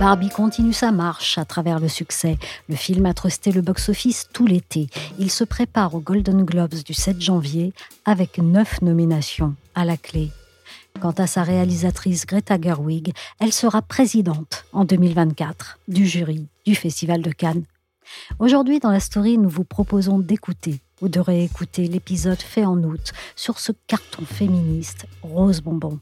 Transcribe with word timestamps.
Barbie 0.00 0.30
continue 0.30 0.72
sa 0.72 0.92
marche 0.92 1.36
à 1.36 1.44
travers 1.44 1.78
le 1.78 1.86
succès. 1.86 2.38
Le 2.70 2.74
film 2.74 3.04
a 3.04 3.12
trusté 3.12 3.52
le 3.52 3.60
box-office 3.60 4.30
tout 4.32 4.46
l'été. 4.46 4.86
Il 5.18 5.30
se 5.30 5.44
prépare 5.44 5.94
aux 5.94 6.00
Golden 6.00 6.42
Globes 6.42 6.82
du 6.86 6.94
7 6.94 7.20
janvier 7.20 7.74
avec 8.06 8.38
neuf 8.38 8.80
nominations 8.80 9.54
à 9.74 9.84
la 9.84 9.98
clé. 9.98 10.30
Quant 11.02 11.10
à 11.10 11.26
sa 11.26 11.42
réalisatrice 11.42 12.24
Greta 12.24 12.58
Gerwig, 12.58 13.12
elle 13.40 13.52
sera 13.52 13.82
présidente 13.82 14.64
en 14.72 14.86
2024 14.86 15.78
du 15.86 16.06
jury 16.06 16.46
du 16.64 16.74
Festival 16.74 17.20
de 17.20 17.30
Cannes. 17.30 17.66
Aujourd'hui, 18.38 18.80
dans 18.80 18.90
la 18.90 19.00
story, 19.00 19.36
nous 19.36 19.50
vous 19.50 19.64
proposons 19.64 20.18
d'écouter 20.18 20.80
ou 21.02 21.10
de 21.10 21.20
réécouter 21.20 21.88
l'épisode 21.88 22.40
fait 22.40 22.64
en 22.64 22.82
août 22.84 23.12
sur 23.36 23.58
ce 23.58 23.72
carton 23.86 24.24
féministe 24.24 25.04
Rose 25.22 25.60
Bonbon. 25.60 26.00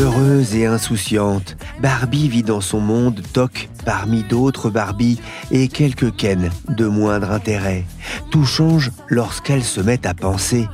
Heureuse 0.00 0.54
et 0.54 0.64
insouciante, 0.64 1.58
Barbie 1.82 2.30
vit 2.30 2.42
dans 2.42 2.62
son 2.62 2.80
monde 2.80 3.20
toc 3.34 3.68
parmi 3.84 4.22
d'autres 4.22 4.70
Barbie 4.70 5.20
et 5.50 5.68
quelques 5.68 6.16
Ken 6.16 6.50
de 6.70 6.86
moindre 6.86 7.30
intérêt. 7.30 7.84
Tout 8.30 8.46
change 8.46 8.92
lorsqu'elle 9.08 9.62
se 9.62 9.82
met 9.82 10.06
à 10.06 10.14
penser 10.14 10.66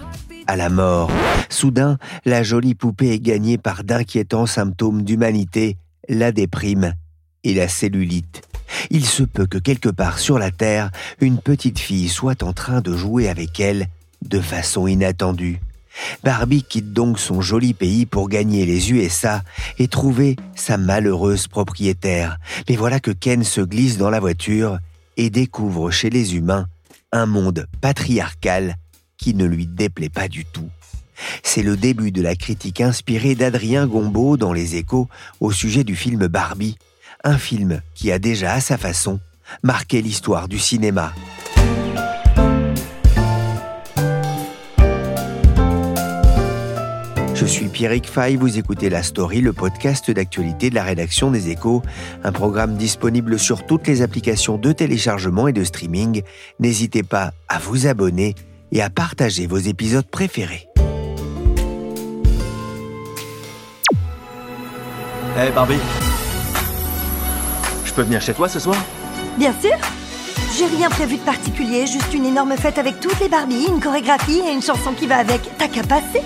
à 0.46 0.54
la 0.54 0.68
mort. 0.68 1.10
Soudain, 1.48 1.98
la 2.24 2.44
jolie 2.44 2.76
poupée 2.76 3.14
est 3.14 3.18
gagnée 3.18 3.58
par 3.58 3.82
d'inquiétants 3.82 4.46
symptômes 4.46 5.02
d'humanité, 5.02 5.76
la 6.08 6.30
déprime 6.30 6.94
et 7.42 7.52
la 7.52 7.66
cellulite. 7.66 8.42
Il 8.90 9.04
se 9.04 9.24
peut 9.24 9.46
que 9.46 9.58
quelque 9.58 9.88
part 9.88 10.20
sur 10.20 10.38
la 10.38 10.52
Terre, 10.52 10.92
une 11.20 11.38
petite 11.38 11.80
fille 11.80 12.08
soit 12.08 12.44
en 12.44 12.52
train 12.52 12.80
de 12.80 12.96
jouer 12.96 13.28
avec 13.28 13.58
elle 13.58 13.88
de 14.22 14.38
façon 14.38 14.86
inattendue. 14.86 15.58
Barbie 16.22 16.62
quitte 16.62 16.92
donc 16.92 17.18
son 17.18 17.40
joli 17.40 17.74
pays 17.74 18.06
pour 18.06 18.28
gagner 18.28 18.66
les 18.66 18.92
USA 18.92 19.42
et 19.78 19.88
trouver 19.88 20.36
sa 20.54 20.76
malheureuse 20.76 21.48
propriétaire. 21.48 22.38
Mais 22.68 22.76
voilà 22.76 23.00
que 23.00 23.10
Ken 23.10 23.44
se 23.44 23.60
glisse 23.60 23.98
dans 23.98 24.10
la 24.10 24.20
voiture 24.20 24.78
et 25.16 25.30
découvre 25.30 25.90
chez 25.90 26.10
les 26.10 26.36
humains 26.36 26.66
un 27.12 27.26
monde 27.26 27.66
patriarcal 27.80 28.76
qui 29.16 29.34
ne 29.34 29.44
lui 29.44 29.66
déplaît 29.66 30.08
pas 30.10 30.28
du 30.28 30.44
tout. 30.44 30.68
C'est 31.42 31.62
le 31.62 31.76
début 31.76 32.12
de 32.12 32.20
la 32.20 32.36
critique 32.36 32.80
inspirée 32.80 33.34
d'Adrien 33.34 33.86
Gombeau 33.86 34.36
dans 34.36 34.52
Les 34.52 34.76
Échos 34.76 35.08
au 35.40 35.50
sujet 35.50 35.84
du 35.84 35.96
film 35.96 36.26
Barbie, 36.26 36.76
un 37.24 37.38
film 37.38 37.80
qui 37.94 38.12
a 38.12 38.18
déjà 38.18 38.52
à 38.52 38.60
sa 38.60 38.76
façon 38.76 39.20
marqué 39.62 40.02
l'histoire 40.02 40.48
du 40.48 40.58
cinéma. 40.58 41.12
Je 47.36 47.44
suis 47.44 47.68
Pierrick 47.68 48.08
Fay, 48.08 48.36
vous 48.36 48.56
écoutez 48.56 48.88
La 48.88 49.02
Story, 49.02 49.42
le 49.42 49.52
podcast 49.52 50.10
d'actualité 50.10 50.70
de 50.70 50.74
la 50.74 50.82
rédaction 50.82 51.30
des 51.30 51.50
Échos, 51.50 51.82
un 52.24 52.32
programme 52.32 52.76
disponible 52.76 53.38
sur 53.38 53.66
toutes 53.66 53.86
les 53.86 54.00
applications 54.00 54.56
de 54.56 54.72
téléchargement 54.72 55.46
et 55.46 55.52
de 55.52 55.62
streaming. 55.62 56.22
N'hésitez 56.60 57.02
pas 57.02 57.32
à 57.48 57.58
vous 57.58 57.86
abonner 57.86 58.34
et 58.72 58.80
à 58.80 58.88
partager 58.88 59.46
vos 59.46 59.58
épisodes 59.58 60.06
préférés. 60.06 60.66
Hé 65.38 65.50
Barbie 65.54 65.74
Je 67.84 67.92
peux 67.92 68.02
venir 68.02 68.22
chez 68.22 68.32
toi 68.32 68.48
ce 68.48 68.58
soir? 68.58 68.82
Bien 69.36 69.52
sûr 69.60 69.76
J'ai 70.56 70.74
rien 70.74 70.88
prévu 70.88 71.16
de 71.16 71.22
particulier, 71.22 71.86
juste 71.86 72.14
une 72.14 72.24
énorme 72.24 72.56
fête 72.56 72.78
avec 72.78 72.98
toutes 72.98 73.20
les 73.20 73.28
Barbies, 73.28 73.66
une 73.68 73.80
chorégraphie 73.80 74.40
et 74.40 74.52
une 74.52 74.62
chanson 74.62 74.94
qui 74.94 75.06
va 75.06 75.18
avec. 75.18 75.42
T'as 75.58 75.68
qu'à 75.68 75.82
passer 75.82 76.22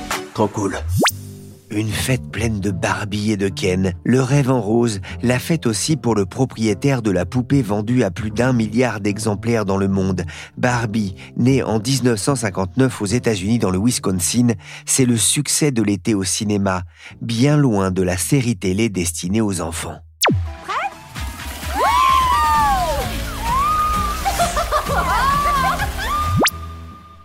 Une 1.70 1.90
fête 1.90 2.30
pleine 2.30 2.60
de 2.60 2.70
Barbie 2.70 3.32
et 3.32 3.36
de 3.36 3.50
Ken, 3.50 3.92
le 4.04 4.22
rêve 4.22 4.50
en 4.50 4.62
rose, 4.62 5.02
la 5.22 5.38
fête 5.38 5.66
aussi 5.66 5.98
pour 5.98 6.14
le 6.14 6.24
propriétaire 6.24 7.02
de 7.02 7.10
la 7.10 7.26
poupée 7.26 7.60
vendue 7.60 8.04
à 8.04 8.10
plus 8.10 8.30
d'un 8.30 8.54
milliard 8.54 9.00
d'exemplaires 9.00 9.66
dans 9.66 9.76
le 9.76 9.86
monde. 9.86 10.24
Barbie, 10.56 11.14
née 11.36 11.62
en 11.62 11.78
1959 11.78 13.02
aux 13.02 13.06
États-Unis 13.06 13.58
dans 13.58 13.70
le 13.70 13.78
Wisconsin, 13.78 14.54
c'est 14.86 15.04
le 15.04 15.18
succès 15.18 15.72
de 15.72 15.82
l'été 15.82 16.14
au 16.14 16.24
cinéma, 16.24 16.84
bien 17.20 17.58
loin 17.58 17.90
de 17.90 18.00
la 18.00 18.16
série 18.16 18.56
télé 18.56 18.88
destinée 18.88 19.42
aux 19.42 19.60
enfants. 19.60 19.98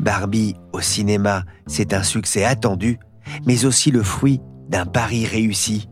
Barbie 0.06 0.56
au 0.72 0.82
cinéma, 0.82 1.46
c'est 1.66 1.92
un 1.92 2.04
succès 2.04 2.46
attendu, 2.46 3.00
mais 3.48 3.66
aussi 3.66 3.90
le 3.90 4.04
fruit 4.04 4.40
d'un 4.70 4.86
pari 4.86 5.26
réussi. 5.26 5.90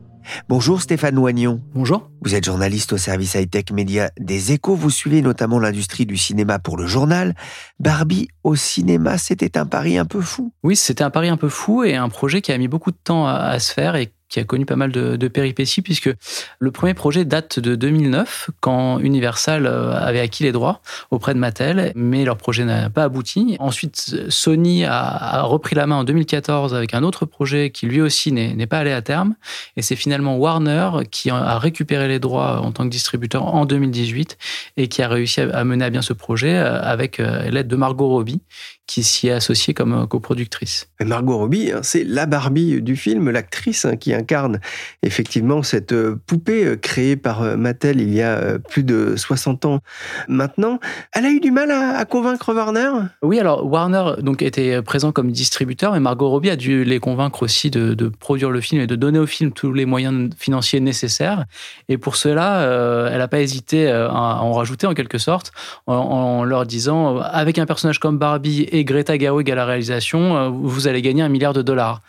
Bonjour 0.48 0.84
Stéphane 0.84 1.16
Loignon. 1.16 1.64
Bonjour. 1.74 2.12
Vous 2.22 2.36
êtes 2.36 2.46
journaliste 2.46 2.94
au 2.94 2.98
service 2.98 3.34
high-tech 3.34 3.72
média 3.74 4.12
des 4.20 4.52
échos. 4.52 4.76
Vous 4.76 4.92
suivez 4.92 5.24
notamment 5.24 5.58
l'industrie 5.58 6.06
du 6.06 6.16
cinéma 6.16 6.60
pour 6.60 6.78
le 6.78 6.86
journal. 6.86 7.34
Barbie 7.80 8.28
au 8.44 8.56
cinéma, 8.56 9.18
c'était 9.18 9.58
un 9.58 9.66
pari 9.66 9.98
un 9.98 10.06
peu 10.06 10.22
fou. 10.22 10.54
Oui, 10.62 10.76
c'était 10.76 11.04
un 11.04 11.10
pari 11.10 11.30
un 11.30 11.38
peu 11.38 11.50
fou 11.50 11.84
et 11.84 11.96
un 11.96 12.10
projet 12.10 12.42
qui 12.42 12.52
a 12.52 12.58
mis 12.60 12.68
beaucoup 12.68 12.92
de 12.92 13.00
temps 13.04 13.26
à, 13.26 13.34
à 13.34 13.58
se 13.58 13.74
faire 13.74 13.96
et 13.96 14.14
qui 14.34 14.40
a 14.40 14.46
connu 14.46 14.66
pas 14.66 14.76
mal 14.76 14.92
de, 14.92 15.28
péripéties, 15.28 15.84
puisque 15.84 16.10
le 16.58 16.72
premier 16.72 16.96
projet 16.96 17.24
date 17.24 17.60
de 17.60 17.76
2009, 17.76 18.50
quand 18.62 18.98
Universal 18.98 19.68
euh, 19.68 19.94
avait 19.94 20.20
acquis 20.20 20.42
les 20.42 20.52
droits 20.52 20.82
auprès 21.12 21.36
de 21.36 21.40
Mattel, 21.40 21.92
mais 21.96 22.26
leur 22.26 22.38
projet 22.38 22.66
n'a 22.66 22.90
pas 22.90 23.04
abouti. 23.04 23.58
Ensuite, 23.60 24.26
Sony 24.30 24.86
a, 24.86 25.44
repris 25.44 25.76
la 25.76 25.86
main 25.86 25.98
en 25.98 26.04
2014 26.04 26.74
avec 26.74 26.96
un 26.96 27.04
autre 27.04 27.28
projet 27.28 27.70
qui 27.70 27.86
lui 27.86 28.02
aussi 28.02 28.32
n'est 28.32 28.66
pas 28.66 28.80
allé 28.80 28.92
à 28.92 29.04
terme, 29.04 29.36
et 29.78 29.84
c'est 29.84 29.96
finalement 29.96 30.36
Warner 30.38 30.90
qui 31.12 31.30
a 31.30 31.60
récupéré 31.60 32.08
les 32.08 32.20
droits 32.20 32.60
en 32.62 32.72
tant 32.72 32.86
que 32.86 32.90
distributeur 32.90 33.46
en 33.54 33.66
2018 33.68 34.40
et 34.78 34.88
qui 34.88 35.04
a 35.04 35.08
réussi 35.08 35.42
à 35.42 35.64
mener 35.64 35.86
à 35.86 35.92
bien 35.92 36.02
ce 36.02 36.14
projet 36.14 36.56
euh, 36.56 36.82
avec 36.82 37.20
euh, 37.20 37.52
l'aide 37.52 37.68
de 37.68 37.76
Margot 37.76 38.08
Robbie, 38.08 38.42
qui 38.86 39.04
s'y 39.04 39.30
est 39.30 39.32
associée 39.32 39.74
comme 39.74 40.08
coproductrice. 40.08 40.90
Margot 41.02 41.38
Robbie, 41.38 41.72
hein, 41.72 41.80
c'est 41.84 42.04
la 42.04 42.26
Barbie 42.26 42.82
du 42.82 42.96
film, 42.96 43.30
l'actrice 43.30 43.86
hein, 43.86 43.96
qui 43.96 44.14
incarne 44.14 44.60
effectivement 45.04 45.64
cette 45.64 45.94
euh, 45.94 46.20
poupée 46.28 46.66
euh, 46.66 46.76
créée 46.76 47.16
par 47.16 47.44
euh, 47.44 47.56
Mattel 47.56 48.02
il 48.02 48.14
y 48.14 48.22
a 48.22 48.60
plus 48.60 48.84
de 48.84 49.16
60 49.16 49.66
ans 49.66 49.80
maintenant. 50.28 50.80
Elle 51.14 51.26
a 51.26 51.30
eu 51.30 51.40
du 51.40 51.52
mal 51.52 51.72
à, 51.72 52.04
convaincre 52.06 52.54
Warner? 52.54 52.92
Oui, 53.22 53.40
alors 53.40 53.66
Warner 53.66 54.22
donc 54.22 54.42
était 54.42 54.82
présent 54.82 55.12
comme 55.12 55.32
distributeur, 55.32 55.94
mais 55.94 56.00
Margot 56.00 56.30
Robbie 56.30 56.50
a 56.50 56.56
dû 56.56 56.84
les 56.84 57.00
convaincre 57.00 57.44
aussi 57.44 57.72
de, 57.72 57.94
produire 58.20 58.52
le 58.52 58.62
film 58.62 58.82
et 58.82 58.88
de 58.88 58.96
donner 58.96 59.20
au 59.20 59.26
film 59.26 59.52
tous 59.52 59.72
les 59.72 59.86
moyens 59.86 60.30
financiers 60.38 60.80
nécessaires. 60.80 61.46
Et 61.90 61.98
pour 61.98 62.16
cela, 62.16 63.10
elle 63.12 63.18
n'a 63.18 63.28
pas 63.28 63.40
hésité 63.40 63.90
à 63.90 64.42
en 64.42 64.54
rajouter 64.54 64.88
en 64.88 64.94
quelque 64.94 65.18
sorte, 65.18 65.52
en, 65.88 66.44
leur 66.44 66.66
disant 66.66 67.18
avec 67.20 67.58
un 67.58 67.66
personnage 67.66 68.00
comme 68.00 68.18
Barbie 68.18 68.68
et 68.74 68.84
Greta 68.84 69.18
Gerwig 69.18 69.50
à 69.52 69.56
la 69.56 69.66
réalisation, 69.66 70.52
vous 70.52 70.88
allez 70.88 71.02
gagner 71.02 71.22
un 71.22 71.30
milliard 71.30 71.54
de 71.54 71.62
dollars. 71.62 72.02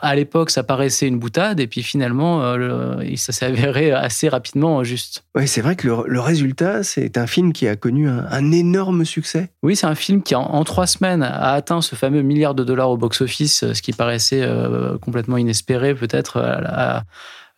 À 0.00 0.14
l'époque, 0.16 0.50
ça 0.50 0.62
paraissait 0.62 1.06
une 1.06 1.18
boutade, 1.18 1.60
et 1.60 1.66
puis 1.66 1.82
finalement, 1.82 2.42
euh, 2.42 3.02
ça 3.16 3.32
s'est 3.32 3.44
avéré 3.46 3.92
assez 3.92 4.28
rapidement 4.28 4.82
juste. 4.84 5.24
Oui, 5.34 5.46
c'est 5.46 5.60
vrai 5.60 5.76
que 5.76 5.86
le, 5.86 6.20
résultat, 6.20 6.82
c'est 6.82 7.18
un 7.18 7.26
film 7.26 7.52
qui 7.52 7.68
a 7.68 7.76
connu 7.76 8.08
un, 8.08 8.50
énorme 8.52 9.04
succès. 9.04 9.50
Oui, 9.62 9.76
c'est 9.76 9.86
un 9.86 9.94
film 9.94 10.22
qui, 10.22 10.34
en, 10.34 10.64
trois 10.64 10.86
semaines, 10.86 11.22
a 11.22 11.52
atteint 11.52 11.82
ce 11.82 11.94
fameux 11.94 12.22
milliard 12.22 12.54
de 12.54 12.64
dollars 12.64 12.90
au 12.90 12.96
box-office, 12.96 13.72
ce 13.72 13.82
qui 13.82 13.92
paraissait 13.92 14.42
euh, 14.42 14.96
complètement 14.98 15.36
inespéré 15.36 15.94
peut-être 15.94 16.38
euh, 16.38 17.00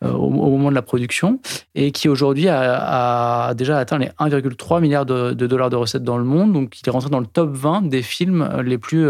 au, 0.03 0.29
moment 0.29 0.69
de 0.69 0.75
la 0.75 0.81
production, 0.81 1.39
et 1.75 1.91
qui 1.91 2.09
aujourd'hui 2.09 2.47
a, 2.49 3.53
déjà 3.55 3.77
atteint 3.77 3.97
les 3.97 4.07
1,3 4.19 4.81
milliard 4.81 5.05
de, 5.05 5.33
dollars 5.33 5.69
de 5.69 5.75
recettes 5.75 6.03
dans 6.03 6.17
le 6.17 6.23
monde. 6.23 6.53
Donc, 6.53 6.79
il 6.79 6.87
est 6.87 6.91
rentré 6.91 7.09
dans 7.09 7.19
le 7.19 7.27
top 7.27 7.51
20 7.51 7.83
des 7.83 8.01
films 8.01 8.49
les 8.63 8.77
plus 8.77 9.07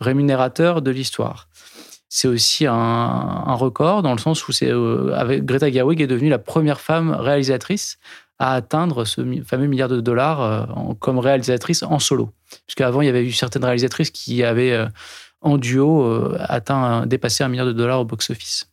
rémunérateurs 0.00 0.82
de 0.82 0.90
l'histoire. 0.90 1.48
c'est 2.08 2.28
aussi 2.28 2.66
un, 2.66 3.54
record 3.54 4.02
dans 4.02 4.12
le 4.12 4.18
sens 4.18 4.46
où 4.46 4.52
Greta 5.42 5.70
Gerwig 5.70 6.00
est 6.00 6.06
devenue 6.06 6.30
la 6.30 6.38
première 6.38 6.80
femme 6.80 7.10
réalisatrice 7.10 7.98
à 8.38 8.54
atteindre 8.54 9.04
ce 9.04 9.20
fameux 9.44 9.66
milliard 9.66 9.88
de 9.88 10.00
dollars 10.00 10.96
comme 11.00 11.18
réalisatrice 11.18 11.82
en 11.82 11.98
solo. 11.98 12.30
Puisqu'avant, 12.66 13.00
il 13.00 13.06
y 13.06 13.08
avait 13.08 13.24
eu 13.24 13.32
certaines 13.32 13.64
réalisatrices 13.64 14.10
qui 14.10 14.42
avaient 14.42 14.86
en 15.40 15.58
duo 15.58 16.32
atteint, 16.38 17.06
dépassé 17.06 17.44
un 17.44 17.48
milliard 17.48 17.66
de 17.66 17.72
dollars 17.72 18.00
au 18.00 18.04
box-office. 18.04 18.68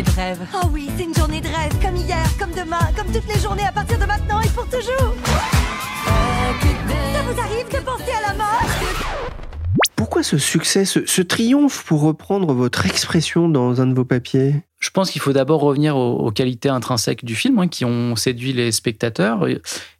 Journée 0.00 0.02
de 0.02 0.10
rêve. 0.10 0.46
Oh 0.54 0.66
oui, 0.72 0.90
c'est 0.96 1.04
une 1.04 1.14
journée 1.14 1.40
de 1.40 1.46
rêve, 1.46 1.72
comme 1.82 1.96
hier, 1.96 2.26
comme 2.38 2.50
demain, 2.52 2.78
comme 2.96 3.12
toutes 3.12 3.26
les 3.32 3.40
journées 3.40 3.64
à 3.66 3.72
partir 3.72 3.98
de 3.98 4.04
maintenant 4.04 4.40
et 4.40 4.48
pour 4.48 4.64
toujours. 4.66 5.14
Ça 6.04 7.22
vous 7.22 7.40
arrive 7.40 7.66
de 7.66 7.84
penser 7.84 8.12
à 8.16 8.28
la 8.28 8.34
mort? 8.34 8.62
Pourquoi 9.96 10.22
ce 10.22 10.38
succès, 10.38 10.84
ce, 10.84 11.04
ce 11.06 11.22
triomphe, 11.22 11.84
pour 11.84 12.00
reprendre 12.00 12.52
votre 12.54 12.86
expression 12.86 13.48
dans 13.48 13.80
un 13.80 13.86
de 13.86 13.94
vos 13.94 14.04
papiers? 14.04 14.62
Je 14.80 14.88
pense 14.88 15.10
qu'il 15.10 15.20
faut 15.20 15.34
d'abord 15.34 15.60
revenir 15.60 15.96
aux, 15.96 16.30
qualités 16.30 16.70
intrinsèques 16.70 17.24
du 17.24 17.34
film 17.34 17.58
hein, 17.58 17.68
qui 17.68 17.84
ont 17.84 18.16
séduit 18.16 18.54
les 18.54 18.72
spectateurs. 18.72 19.46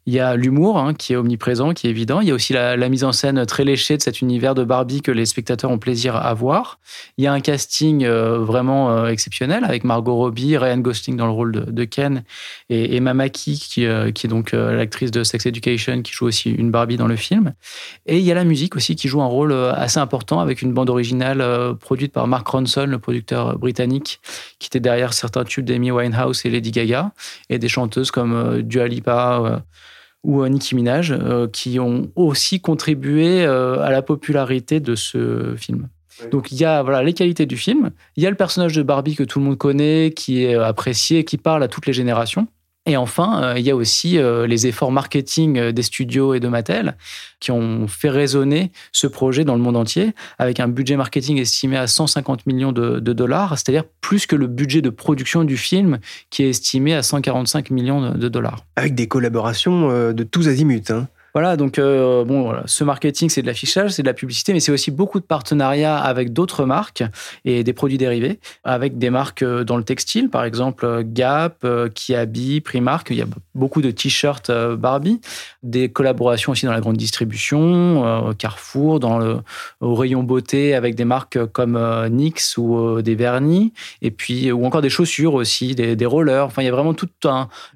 Il 0.07 0.13
y 0.13 0.19
a 0.19 0.35
l'humour 0.35 0.79
hein, 0.79 0.95
qui 0.95 1.13
est 1.13 1.15
omniprésent, 1.15 1.75
qui 1.75 1.85
est 1.85 1.91
évident. 1.91 2.19
Il 2.21 2.27
y 2.27 2.31
a 2.31 2.33
aussi 2.33 2.53
la, 2.53 2.89
mise 2.89 3.03
en 3.03 3.11
scène 3.11 3.45
très 3.45 3.63
léchée 3.63 3.95
de 3.95 4.01
cet 4.01 4.21
univers 4.21 4.55
de 4.55 4.63
Barbie 4.63 5.03
que 5.03 5.11
les 5.11 5.27
spectateurs 5.27 5.69
ont 5.69 5.77
plaisir 5.77 6.15
à 6.15 6.33
voir. 6.33 6.79
Il 7.17 7.23
y 7.23 7.27
a 7.27 7.33
un 7.33 7.39
casting 7.39 8.03
euh, 8.03 8.39
vraiment 8.39 8.91
euh, 8.91 9.09
exceptionnel 9.09 9.63
avec 9.63 9.83
Margot 9.83 10.15
Robbie, 10.15 10.57
Ryan 10.57 10.79
Gosling 10.79 11.15
dans 11.15 11.27
le 11.27 11.31
rôle 11.31 11.51
de, 11.51 11.83
Ken 11.83 12.23
et 12.69 12.95
Emma 12.95 13.13
Mackey 13.13 13.53
qui, 13.53 13.85
euh, 13.85 14.11
qui 14.11 14.25
est 14.25 14.29
donc 14.29 14.53
l'actrice 14.53 15.11
de 15.11 15.23
Sex 15.23 15.45
Education 15.45 16.01
qui 16.01 16.11
joue 16.11 16.25
aussi 16.25 16.49
une 16.49 16.71
Barbie 16.71 16.97
dans 16.97 17.07
le 17.07 17.15
film. 17.15 17.53
Et 18.07 18.17
il 18.17 18.23
y 18.23 18.31
a 18.31 18.35
la 18.35 18.45
musique 18.45 18.75
aussi 18.75 18.95
qui 18.95 19.07
joue 19.07 19.21
un 19.21 19.27
rôle 19.27 19.53
assez 19.53 19.99
important 19.99 20.39
avec 20.39 20.63
une 20.63 20.73
bande 20.73 20.89
originale 20.89 21.75
produite 21.79 22.13
par 22.13 22.27
Mark 22.27 22.47
Ronson, 22.47 22.87
le 22.87 22.97
producteur 22.97 23.59
britannique, 23.59 24.19
qui 24.57 24.70
était 24.71 24.79
derrière 24.79 25.13
certains 25.13 25.43
tubes 25.43 25.65
d'Amy 25.65 25.91
Winehouse 25.91 26.45
et 26.45 26.49
Lady 26.49 26.71
Gaga, 26.71 27.11
et 27.49 27.59
des 27.59 27.67
chanteuses 27.67 28.09
comme 28.09 28.33
euh, 28.33 28.61
Dua 28.61 28.87
Lipa 28.87 29.41
euh, 29.43 29.59
ou 30.23 30.41
euh, 30.41 30.47
Nicki 30.47 30.75
Minaj, 30.75 31.13
qui 31.51 31.79
ont 31.79 32.09
aussi 32.15 32.61
contribué 32.61 33.43
à 33.43 33.89
la 33.89 34.01
popularité 34.01 34.79
de 34.79 34.95
ce 34.95 35.55
film. 35.57 35.89
Donc 36.29 36.51
il 36.51 36.59
y 36.59 36.65
a 36.65 36.83
voilà 36.83 37.01
les 37.01 37.13
qualités 37.13 37.47
du 37.47 37.57
film, 37.57 37.89
il 38.15 38.23
y 38.23 38.27
a 38.27 38.29
le 38.29 38.35
personnage 38.35 38.75
de 38.75 38.83
Barbie 38.83 39.15
que 39.15 39.23
tout 39.23 39.39
le 39.39 39.45
monde 39.45 39.57
connaît, 39.57 40.13
qui 40.15 40.43
est 40.43 40.53
apprécié, 40.53 41.25
qui 41.25 41.37
parle 41.37 41.63
à 41.63 41.67
toutes 41.67 41.87
les 41.87 41.93
générations. 41.93 42.47
Et 42.87 42.97
enfin, 42.97 43.43
euh, 43.43 43.59
il 43.59 43.63
y 43.63 43.69
a 43.69 43.75
aussi 43.75 44.17
euh, 44.17 44.47
les 44.47 44.65
efforts 44.65 44.91
marketing 44.91 45.57
euh, 45.59 45.71
des 45.71 45.83
studios 45.83 46.33
et 46.33 46.39
de 46.39 46.47
Mattel 46.47 46.97
qui 47.39 47.51
ont 47.51 47.87
fait 47.87 48.09
résonner 48.09 48.71
ce 48.91 49.05
projet 49.05 49.43
dans 49.43 49.53
le 49.53 49.61
monde 49.61 49.77
entier 49.77 50.15
avec 50.39 50.59
un 50.59 50.67
budget 50.67 50.95
marketing 50.97 51.37
estimé 51.37 51.77
à 51.77 51.85
150 51.85 52.47
millions 52.47 52.71
de, 52.71 52.99
dollars, 52.99 53.57
c'est-à-dire 53.57 53.83
plus 54.01 54.25
que 54.25 54.35
le 54.35 54.47
budget 54.47 54.81
de 54.81 54.89
production 54.89 55.43
du 55.43 55.57
film 55.57 55.99
qui 56.31 56.43
est 56.43 56.49
estimé 56.49 56.95
à 56.95 57.03
145 57.03 57.69
millions 57.69 58.13
de, 58.13 58.29
dollars. 58.29 58.65
Avec 58.75 58.95
des 58.95 59.07
collaborations 59.07 60.11
de 60.11 60.23
tous 60.23 60.47
azimuts. 60.47 60.89
Hein. 60.89 61.07
Voilà, 61.33 61.55
donc 61.55 61.79
euh, 61.79 62.25
bon, 62.25 62.53
ce 62.65 62.83
marketing, 62.83 63.29
c'est 63.29 63.41
de 63.41 63.47
l'affichage, 63.47 63.91
c'est 63.91 64.01
de 64.01 64.07
la 64.07 64.13
publicité, 64.13 64.51
mais 64.51 64.59
c'est 64.59 64.71
aussi 64.71 64.91
beaucoup 64.91 65.19
de 65.19 65.25
partenariats 65.25 65.97
avec 65.97 66.33
d'autres 66.33 66.65
marques 66.65 67.03
et 67.45 67.63
des 67.63 67.73
produits 67.73 67.97
dérivés, 67.97 68.39
avec 68.65 68.97
des 68.97 69.09
marques 69.09 69.43
euh, 69.43 69.63
dans 69.63 69.77
le 69.77 69.83
textile, 69.83 70.29
par 70.29 70.43
exemple 70.43 71.03
Gap, 71.05 71.59
euh, 71.63 71.87
Kiabi, 71.87 72.59
Primark. 72.59 73.07
Il 73.11 73.17
y 73.17 73.21
a 73.21 73.27
beaucoup 73.55 73.81
de 73.81 73.91
t-shirts 73.91 74.51
Barbie, 74.51 75.21
des 75.63 75.89
collaborations 75.89 76.51
aussi 76.51 76.65
dans 76.65 76.73
la 76.73 76.81
grande 76.81 76.97
distribution, 76.97 78.33
Carrefour, 78.37 78.99
dans 78.99 79.17
le 79.17 79.37
au 79.79 79.95
rayon 79.95 80.23
beauté 80.23 80.75
avec 80.75 80.95
des 80.95 81.05
marques 81.05 81.45
comme 81.47 81.79
NYX 82.09 82.57
ou 82.57 83.01
des 83.01 83.15
vernis, 83.15 83.73
et 84.01 84.11
puis 84.11 84.51
ou 84.51 84.65
encore 84.65 84.81
des 84.81 84.89
chaussures 84.89 85.33
aussi, 85.33 85.75
des, 85.75 86.05
rollers. 86.05 86.45
Enfin, 86.45 86.61
il 86.61 86.65
y 86.65 86.69
a 86.69 86.71
vraiment 86.71 86.93
toute 86.93 87.25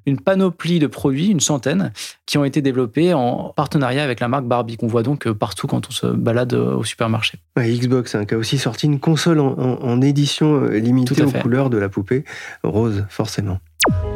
une 0.06 0.20
panoplie 0.20 0.78
de 0.78 0.86
produits, 0.86 1.28
une 1.28 1.40
centaine, 1.40 1.92
qui 2.26 2.38
ont 2.38 2.44
été 2.44 2.60
développés 2.60 3.14
en 3.14 3.45
partenariat 3.54 4.02
avec 4.02 4.20
la 4.20 4.28
marque 4.28 4.44
Barbie, 4.44 4.76
qu'on 4.76 4.86
voit 4.86 5.02
donc 5.02 5.26
euh, 5.26 5.34
partout 5.34 5.66
quand 5.66 5.88
on 5.88 5.90
se 5.90 6.06
balade 6.06 6.54
euh, 6.54 6.74
au 6.74 6.84
supermarché. 6.84 7.38
Xbox 7.58 8.14
hein, 8.14 8.24
qui 8.24 8.34
a 8.34 8.38
aussi 8.38 8.58
sorti 8.58 8.86
une 8.86 9.00
console 9.00 9.40
en, 9.40 10.00
édition 10.00 10.62
euh, 10.62 10.78
limitée 10.78 11.22
aux 11.22 11.30
couleurs 11.30 11.70
de 11.70 11.78
la 11.78 11.88
poupée, 11.88 12.24
rose 12.62 13.04
forcément. 13.08 13.58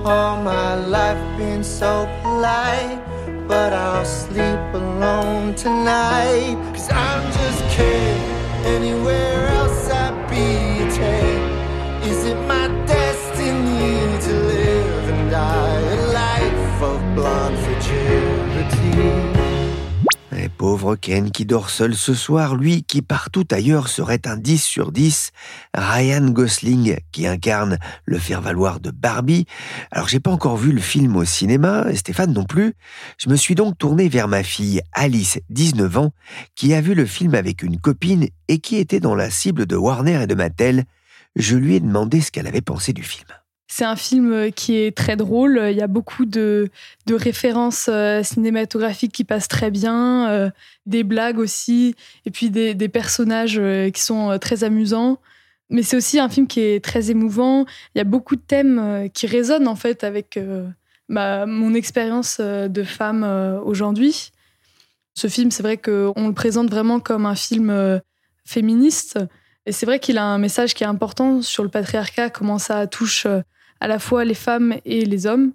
All 0.05 0.43
my 0.43 0.91
life 0.91 1.19
been 1.39 1.63
so 1.63 2.07
polite, 2.23 2.99
but 3.47 3.73
I'll 3.73 4.05
sleep 4.05 4.59
alone 4.75 5.55
tonight. 5.55 6.57
Cause 6.73 6.91
I'm 6.91 7.23
just 7.33 7.63
kidding, 7.77 8.21
anywhere 8.67 9.49
else 9.49 9.91
I'd 9.91 10.29
be 10.29 10.83
a 10.83 11.51
Is 12.03 12.25
it 12.27 12.37
my 12.49 12.60
qui 20.97 21.45
dort 21.45 21.71
seul 21.71 21.95
ce 21.95 22.15
soir, 22.15 22.55
lui 22.55 22.83
qui 22.83 23.03
partout 23.03 23.47
ailleurs 23.51 23.89
serait 23.89 24.27
un 24.27 24.37
10 24.37 24.63
sur 24.63 24.93
10, 24.93 25.33
Ryan 25.75 26.27
Gosling 26.31 26.97
qui 27.13 27.27
incarne 27.27 27.79
le 28.05 28.19
faire-valoir 28.19 28.81
de 28.81 28.91
Barbie. 28.91 29.47
Alors 29.91 30.09
j'ai 30.09 30.21
pas 30.21 30.31
encore 30.31 30.57
vu 30.57 30.73
le 30.73 30.81
film 30.81 31.17
au 31.17 31.25
cinéma, 31.25 31.87
Stéphane 31.95 32.33
non 32.33 32.45
plus. 32.45 32.75
Je 33.19 33.29
me 33.29 33.37
suis 33.37 33.55
donc 33.55 33.79
tourné 33.79 34.09
vers 34.09 34.29
ma 34.29 34.43
fille 34.43 34.81
Alice, 34.93 35.39
19 35.51 35.99
ans, 35.99 36.13
qui 36.55 36.75
a 36.75 36.81
vu 36.81 36.95
le 36.95 37.07
film 37.07 37.35
avec 37.35 37.63
une 37.63 37.79
copine 37.79 38.29
et 38.49 38.59
qui 38.59 38.77
était 38.77 39.01
dans 39.01 39.15
la 39.15 39.31
cible 39.31 39.67
de 39.67 39.77
Warner 39.77 40.23
et 40.23 40.27
de 40.27 40.35
Mattel. 40.35 40.85
Je 41.37 41.57
lui 41.57 41.77
ai 41.77 41.81
demandé 41.81 42.21
ce 42.21 42.31
qu'elle 42.31 42.47
avait 42.47 42.61
pensé 42.61 42.93
du 42.93 43.03
film. 43.03 43.29
C'est 43.73 43.85
un 43.85 43.95
film 43.95 44.33
euh, 44.33 44.51
qui 44.51 44.77
est 44.77 44.97
très 44.97 45.15
drôle. 45.15 45.69
Il 45.71 45.77
y 45.77 45.81
a 45.81 45.87
beaucoup 45.87 46.25
de, 46.25 46.69
références 47.09 47.87
euh, 47.89 48.21
cinématographiques 48.25 49.13
qui 49.13 49.23
passent 49.23 49.47
très 49.47 49.71
bien, 49.71 50.29
euh, 50.29 50.51
des 50.87 51.05
blagues 51.05 51.39
aussi, 51.39 51.95
et 52.27 52.33
puis 52.33 52.51
des, 52.51 52.75
personnages 52.89 53.61
qui 53.93 54.03
sont 54.03 54.37
très 54.41 54.65
amusants. 54.65 55.19
Mais 55.69 55.85
c'est 55.85 55.97
aussi 55.97 56.19
un 56.19 56.29
film 56.29 56.49
qui 56.49 56.61
est 56.61 56.85
très 56.85 57.13
émouvant. 57.13 57.65
Il 57.95 57.99
y 57.99 58.01
a 58.01 58.05
beaucoup 58.05 58.35
de 58.35 58.41
thèmes 58.41 59.09
qui 59.15 59.29
résonnent 59.29 59.69
en 59.69 59.77
fait 59.77 60.03
avec 60.03 60.37
mon 61.09 61.75
expérience 61.75 62.41
de 62.41 62.83
femme 62.83 63.23
aujourd'hui. 63.65 64.33
Ce 65.15 65.29
film, 65.29 65.53
c'est 65.53 65.63
vrai 65.63 65.77
qu'on 65.77 66.27
le 66.27 66.35
présente 66.35 66.71
vraiment 66.71 66.99
comme 66.99 67.25
un 67.25 67.37
film 67.37 68.01
féministe. 68.45 69.21
Et 69.65 69.71
c'est 69.71 69.87
vrai 69.87 70.01
qu'il 70.01 70.19
a 70.19 70.25
un 70.25 70.39
message 70.39 70.75
qui 70.75 70.83
est 70.83 70.89
important 70.89 71.41
sur 71.41 71.63
le 71.63 71.69
patriarcat, 71.69 72.31
comment 72.31 72.59
ça 72.59 72.89
touche 72.89 73.29
à 73.81 73.89
la 73.89 73.99
fois 73.99 74.25
les 74.25 74.35
femmes 74.35 74.77
et 74.85 75.05
les 75.05 75.27
hommes. 75.27 75.53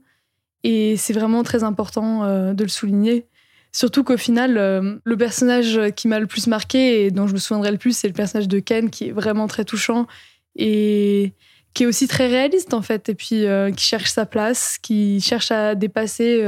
Et 0.63 0.98
c'est 0.98 1.13
vraiment 1.13 1.44
très 1.44 1.63
important 1.63 2.24
euh, 2.24 2.53
de 2.53 2.63
le 2.63 2.70
souligner. 2.70 3.25
Surtout 3.72 4.03
qu'au 4.03 4.17
final, 4.17 4.58
euh, 4.58 4.96
le 5.03 5.17
personnage 5.17 5.79
qui 5.96 6.08
m'a 6.08 6.20
le 6.20 6.27
plus 6.27 6.48
marqué 6.48 7.05
et 7.05 7.12
dont 7.12 7.27
je 7.27 7.34
me 7.34 7.38
souviendrai 7.38 7.72
le 7.72 7.77
plus, 7.77 7.96
c'est 7.96 8.08
le 8.08 8.13
personnage 8.13 8.48
de 8.48 8.60
Ken, 8.60 8.89
qui 8.89 9.10
est 9.10 9.12
vraiment 9.12 9.48
très 9.48 9.65
touchant 9.65 10.08
et 10.55 11.34
qui 11.74 11.84
est 11.84 11.86
aussi 11.86 12.08
très 12.08 12.27
réaliste 12.27 12.74
en 12.74 12.82
fait, 12.82 13.10
et 13.10 13.15
puis 13.15 13.46
euh, 13.46 13.70
qui 13.70 13.84
cherche 13.84 14.10
sa 14.10 14.25
place, 14.25 14.77
qui 14.82 15.20
cherche 15.20 15.51
à 15.51 15.75
dépasser 15.75 16.41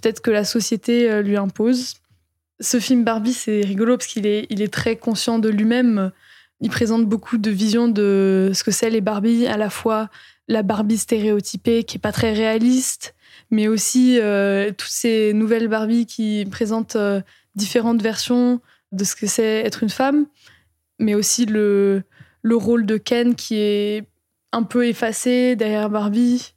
peut-être 0.00 0.22
que 0.22 0.30
la 0.30 0.44
société 0.44 1.22
lui 1.22 1.36
impose. 1.36 1.94
Ce 2.60 2.78
film 2.78 3.04
Barbie, 3.04 3.32
c'est 3.32 3.62
rigolo 3.62 3.96
parce 3.96 4.06
qu'il 4.06 4.26
est, 4.26 4.46
il 4.48 4.62
est 4.62 4.72
très 4.72 4.96
conscient 4.96 5.38
de 5.38 5.48
lui-même. 5.48 6.12
Il 6.60 6.70
présente 6.70 7.06
beaucoup 7.06 7.38
de 7.38 7.50
visions 7.50 7.88
de 7.88 8.50
ce 8.54 8.62
que 8.64 8.70
c'est 8.70 8.90
les 8.90 9.00
Barbie, 9.00 9.46
à 9.46 9.56
la 9.56 9.70
fois 9.70 10.08
la 10.48 10.62
Barbie 10.62 10.98
stéréotypée 10.98 11.84
qui 11.84 11.96
est 11.96 12.00
pas 12.00 12.12
très 12.12 12.32
réaliste, 12.32 13.14
mais 13.50 13.68
aussi 13.68 14.18
euh, 14.20 14.70
toutes 14.70 14.90
ces 14.90 15.32
nouvelles 15.32 15.68
Barbie 15.68 16.06
qui 16.06 16.46
présentent 16.50 16.96
euh, 16.96 17.20
différentes 17.54 18.02
versions 18.02 18.60
de 18.92 19.04
ce 19.04 19.14
que 19.14 19.26
c'est 19.26 19.60
être 19.64 19.82
une 19.82 19.90
femme, 19.90 20.26
mais 20.98 21.14
aussi 21.14 21.46
le, 21.46 22.02
le 22.42 22.56
rôle 22.56 22.84
de 22.84 22.96
Ken 22.96 23.34
qui 23.34 23.56
est 23.56 24.04
un 24.52 24.64
peu 24.64 24.86
effacé 24.86 25.56
derrière 25.56 25.88
Barbie, 25.88 26.54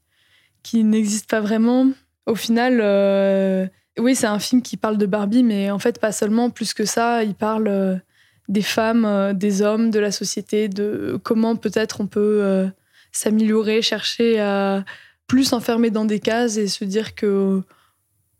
qui 0.63 0.83
n'existe 0.83 1.29
pas 1.29 1.41
vraiment. 1.41 1.89
Au 2.25 2.35
final, 2.35 2.79
euh, 2.81 3.67
oui, 3.99 4.15
c'est 4.15 4.27
un 4.27 4.39
film 4.39 4.61
qui 4.61 4.75
parle 4.77 4.97
de 4.97 5.05
Barbie, 5.05 5.43
mais 5.43 5.69
en 5.69 5.79
fait, 5.79 5.99
pas 5.99 6.11
seulement, 6.11 6.49
plus 6.49 6.73
que 6.73 6.85
ça, 6.85 7.23
il 7.23 7.35
parle 7.35 8.01
des 8.49 8.61
femmes, 8.61 9.33
des 9.33 9.61
hommes, 9.61 9.89
de 9.89 9.99
la 9.99 10.11
société, 10.11 10.67
de 10.67 11.19
comment 11.23 11.55
peut-être 11.55 12.01
on 12.01 12.07
peut 12.07 12.67
s'améliorer, 13.11 13.81
chercher 13.81 14.39
à 14.39 14.83
plus 15.27 15.45
s'enfermer 15.45 15.89
dans 15.89 16.05
des 16.05 16.19
cases 16.19 16.57
et 16.57 16.67
se 16.67 16.83
dire 16.83 17.15
que 17.15 17.61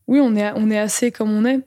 oui, 0.08 0.20
on 0.22 0.36
est, 0.36 0.52
on 0.56 0.70
est 0.70 0.80
assez 0.80 1.12
comme 1.12 1.32
on 1.32 1.46
est. 1.46 1.62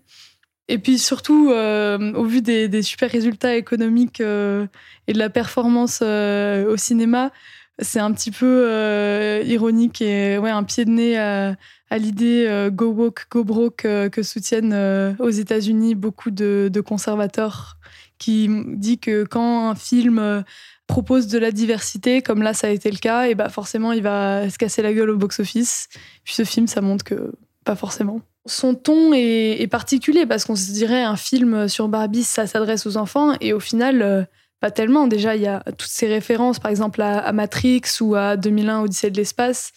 Et 0.68 0.78
puis 0.78 0.98
surtout, 0.98 1.50
euh, 1.50 2.12
au 2.14 2.24
vu 2.24 2.42
des, 2.42 2.82
super 2.82 3.10
résultats 3.10 3.54
économiques 3.54 4.20
euh, 4.20 4.66
et 5.06 5.12
de 5.12 5.18
la 5.18 5.30
performance 5.30 6.00
euh, 6.02 6.66
au 6.66 6.76
cinéma, 6.76 7.30
c'est 7.78 8.00
un 8.00 8.10
petit 8.12 8.30
peu 8.30 9.42
ironique 9.44 10.00
et 10.00 10.38
ouais, 10.38 10.50
un 10.50 10.64
pied 10.64 10.86
de 10.86 10.90
nez 10.90 11.18
à, 11.18 11.56
à 11.90 11.98
l'idée 11.98 12.68
Go 12.72 12.86
Woke, 12.86 13.26
Go 13.30 13.44
Broke 13.44 13.82
que 13.82 14.22
soutiennent 14.22 14.74
aux 15.18 15.28
États-Unis 15.28 15.94
beaucoup 15.94 16.30
de, 16.30 16.80
conservateurs, 16.80 17.76
qui 18.18 18.48
dit 18.66 18.98
que 18.98 19.24
quand 19.24 19.70
un 19.70 19.74
film 19.74 20.44
propose 20.86 21.26
de 21.26 21.38
la 21.38 21.50
diversité, 21.50 22.22
comme 22.22 22.42
là 22.42 22.54
ça 22.54 22.68
a 22.68 22.70
été 22.70 22.90
le 22.90 22.98
cas, 22.98 23.26
et 23.26 23.34
bah 23.34 23.48
forcément 23.48 23.92
il 23.92 24.02
va 24.02 24.48
se 24.48 24.58
casser 24.58 24.82
la 24.82 24.92
gueule 24.92 25.10
au 25.10 25.16
box-office. 25.16 25.88
Puis 26.24 26.34
ce 26.34 26.44
film, 26.44 26.66
ça 26.66 26.80
montre 26.80 27.04
que 27.04 27.32
pas 27.64 27.76
forcément. 27.76 28.20
Son 28.46 28.74
ton 28.74 29.12
est, 29.12 29.66
particulier 29.70 30.24
parce 30.24 30.44
qu'on 30.44 30.54
se 30.54 30.70
dirait 30.70 31.02
un 31.02 31.16
film 31.16 31.68
sur 31.68 31.88
Barbie, 31.88 32.22
ça 32.22 32.46
s'adresse 32.46 32.86
aux 32.86 32.96
enfants, 32.96 33.34
et 33.40 33.52
au 33.52 33.60
final, 33.60 34.02
euh, 34.02 34.22
pas 34.60 34.70
tellement. 34.70 35.08
Déjà, 35.08 35.34
il 35.34 35.42
y 35.42 35.48
a 35.48 35.62
toutes 35.76 35.90
ces 35.90 36.06
références, 36.06 36.60
par 36.60 36.70
exemple 36.70 37.02
à, 37.02 37.32
Matrix 37.32 37.82
ou 38.00 38.14
à 38.14 38.36
2001 38.36 38.82
Odyssée 38.82 39.10
de 39.10 39.16
l'espace, 39.16 39.72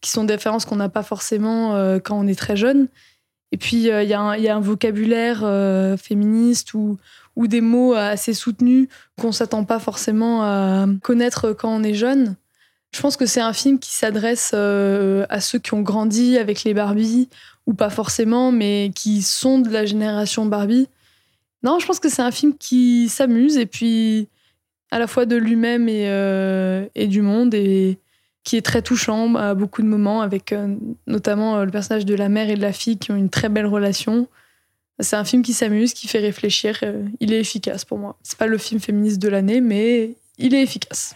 qui 0.00 0.10
sont 0.10 0.24
des 0.24 0.34
références 0.34 0.64
qu'on 0.64 0.76
n'a 0.76 0.88
pas 0.88 1.02
forcément 1.02 1.76
euh, 1.76 1.98
quand 1.98 2.18
on 2.18 2.26
est 2.26 2.38
très 2.38 2.56
jeune. 2.56 2.88
Et 3.52 3.58
puis, 3.58 3.90
euh, 3.90 4.02
il 4.02 4.08
y, 4.08 4.14
a 4.14 4.56
un 4.56 4.60
vocabulaire 4.60 5.40
féministe 5.98 6.72
ou, 6.72 6.96
ou 7.36 7.46
des 7.46 7.60
mots 7.60 7.94
assez 7.94 8.32
soutenus 8.32 8.88
qu'on 9.20 9.32
s'attend 9.32 9.64
pas 9.64 9.78
forcément 9.78 10.42
à 10.42 10.86
connaître 11.02 11.52
quand 11.52 11.74
on 11.74 11.82
est 11.82 11.94
jeune. 11.94 12.36
Je 12.94 13.00
pense 13.00 13.16
que 13.16 13.26
c'est 13.26 13.40
un 13.40 13.52
film 13.52 13.80
qui 13.80 13.92
s'adresse 13.92 14.52
euh, 14.54 15.26
à 15.28 15.40
ceux 15.40 15.58
qui 15.58 15.74
ont 15.74 15.82
grandi 15.82 16.38
avec 16.38 16.62
les 16.62 16.74
Barbie, 16.74 17.28
ou 17.66 17.74
pas 17.74 17.90
forcément, 17.90 18.52
mais 18.52 18.92
qui 18.94 19.22
sont 19.22 19.58
de 19.58 19.68
la 19.68 19.84
génération 19.84 20.46
Barbie. 20.46 20.86
Non, 21.64 21.80
je 21.80 21.86
pense 21.86 21.98
que 21.98 22.08
c'est 22.08 22.22
un 22.22 22.30
film 22.30 22.56
qui 22.56 23.08
s'amuse, 23.08 23.56
et 23.56 23.66
puis 23.66 24.28
à 24.92 25.00
la 25.00 25.08
fois 25.08 25.26
de 25.26 25.34
lui-même 25.34 25.88
et, 25.88 26.08
euh, 26.08 26.86
du 26.94 27.20
monde, 27.20 27.52
et 27.54 27.98
qui 28.44 28.56
est 28.56 28.64
très 28.64 28.80
touchant 28.80 29.34
à 29.34 29.54
beaucoup 29.54 29.82
de 29.82 29.88
moments, 29.88 30.22
avec 30.22 30.52
euh, 30.52 30.76
notamment 31.08 31.64
le 31.64 31.72
personnage 31.72 32.06
de 32.06 32.14
la 32.14 32.28
mère 32.28 32.48
et 32.48 32.54
de 32.54 32.62
la 32.62 32.72
fille 32.72 32.98
qui 32.98 33.10
ont 33.10 33.16
une 33.16 33.30
très 33.30 33.48
belle 33.48 33.66
relation. 33.66 34.28
C'est 35.00 35.16
un 35.16 35.24
film 35.24 35.42
qui 35.42 35.52
s'amuse, 35.52 35.92
qui 35.92 36.06
fait 36.06 36.20
réfléchir. 36.20 36.82
il 37.20 37.32
est 37.32 37.40
efficace 37.40 37.84
pour 37.84 37.98
moi. 37.98 38.16
C'est 38.22 38.38
pas 38.38 38.46
le 38.46 38.58
film 38.58 38.80
féministe 38.80 39.20
de 39.20 39.28
l'année, 39.28 39.60
mais 39.60 40.16
il 40.38 40.54
est 40.54 40.62
efficace. 40.62 41.14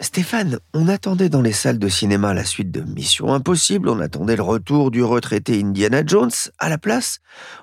Stéphane, 0.00 0.60
on 0.74 0.86
attendait 0.86 1.28
dans 1.28 1.42
les 1.42 1.52
salles 1.52 1.78
de 1.78 1.88
cinéma 1.88 2.32
la 2.32 2.44
suite 2.44 2.70
de 2.70 2.82
Mission 2.82 3.34
Impossible, 3.34 3.88
on 3.88 3.98
attendait 3.98 4.36
le 4.36 4.42
retour 4.42 4.92
du 4.92 5.02
retraité 5.02 5.60
Indiana 5.60 6.02
Jones. 6.06 6.30
À 6.58 6.68
la 6.68 6.78
place, 6.78 7.18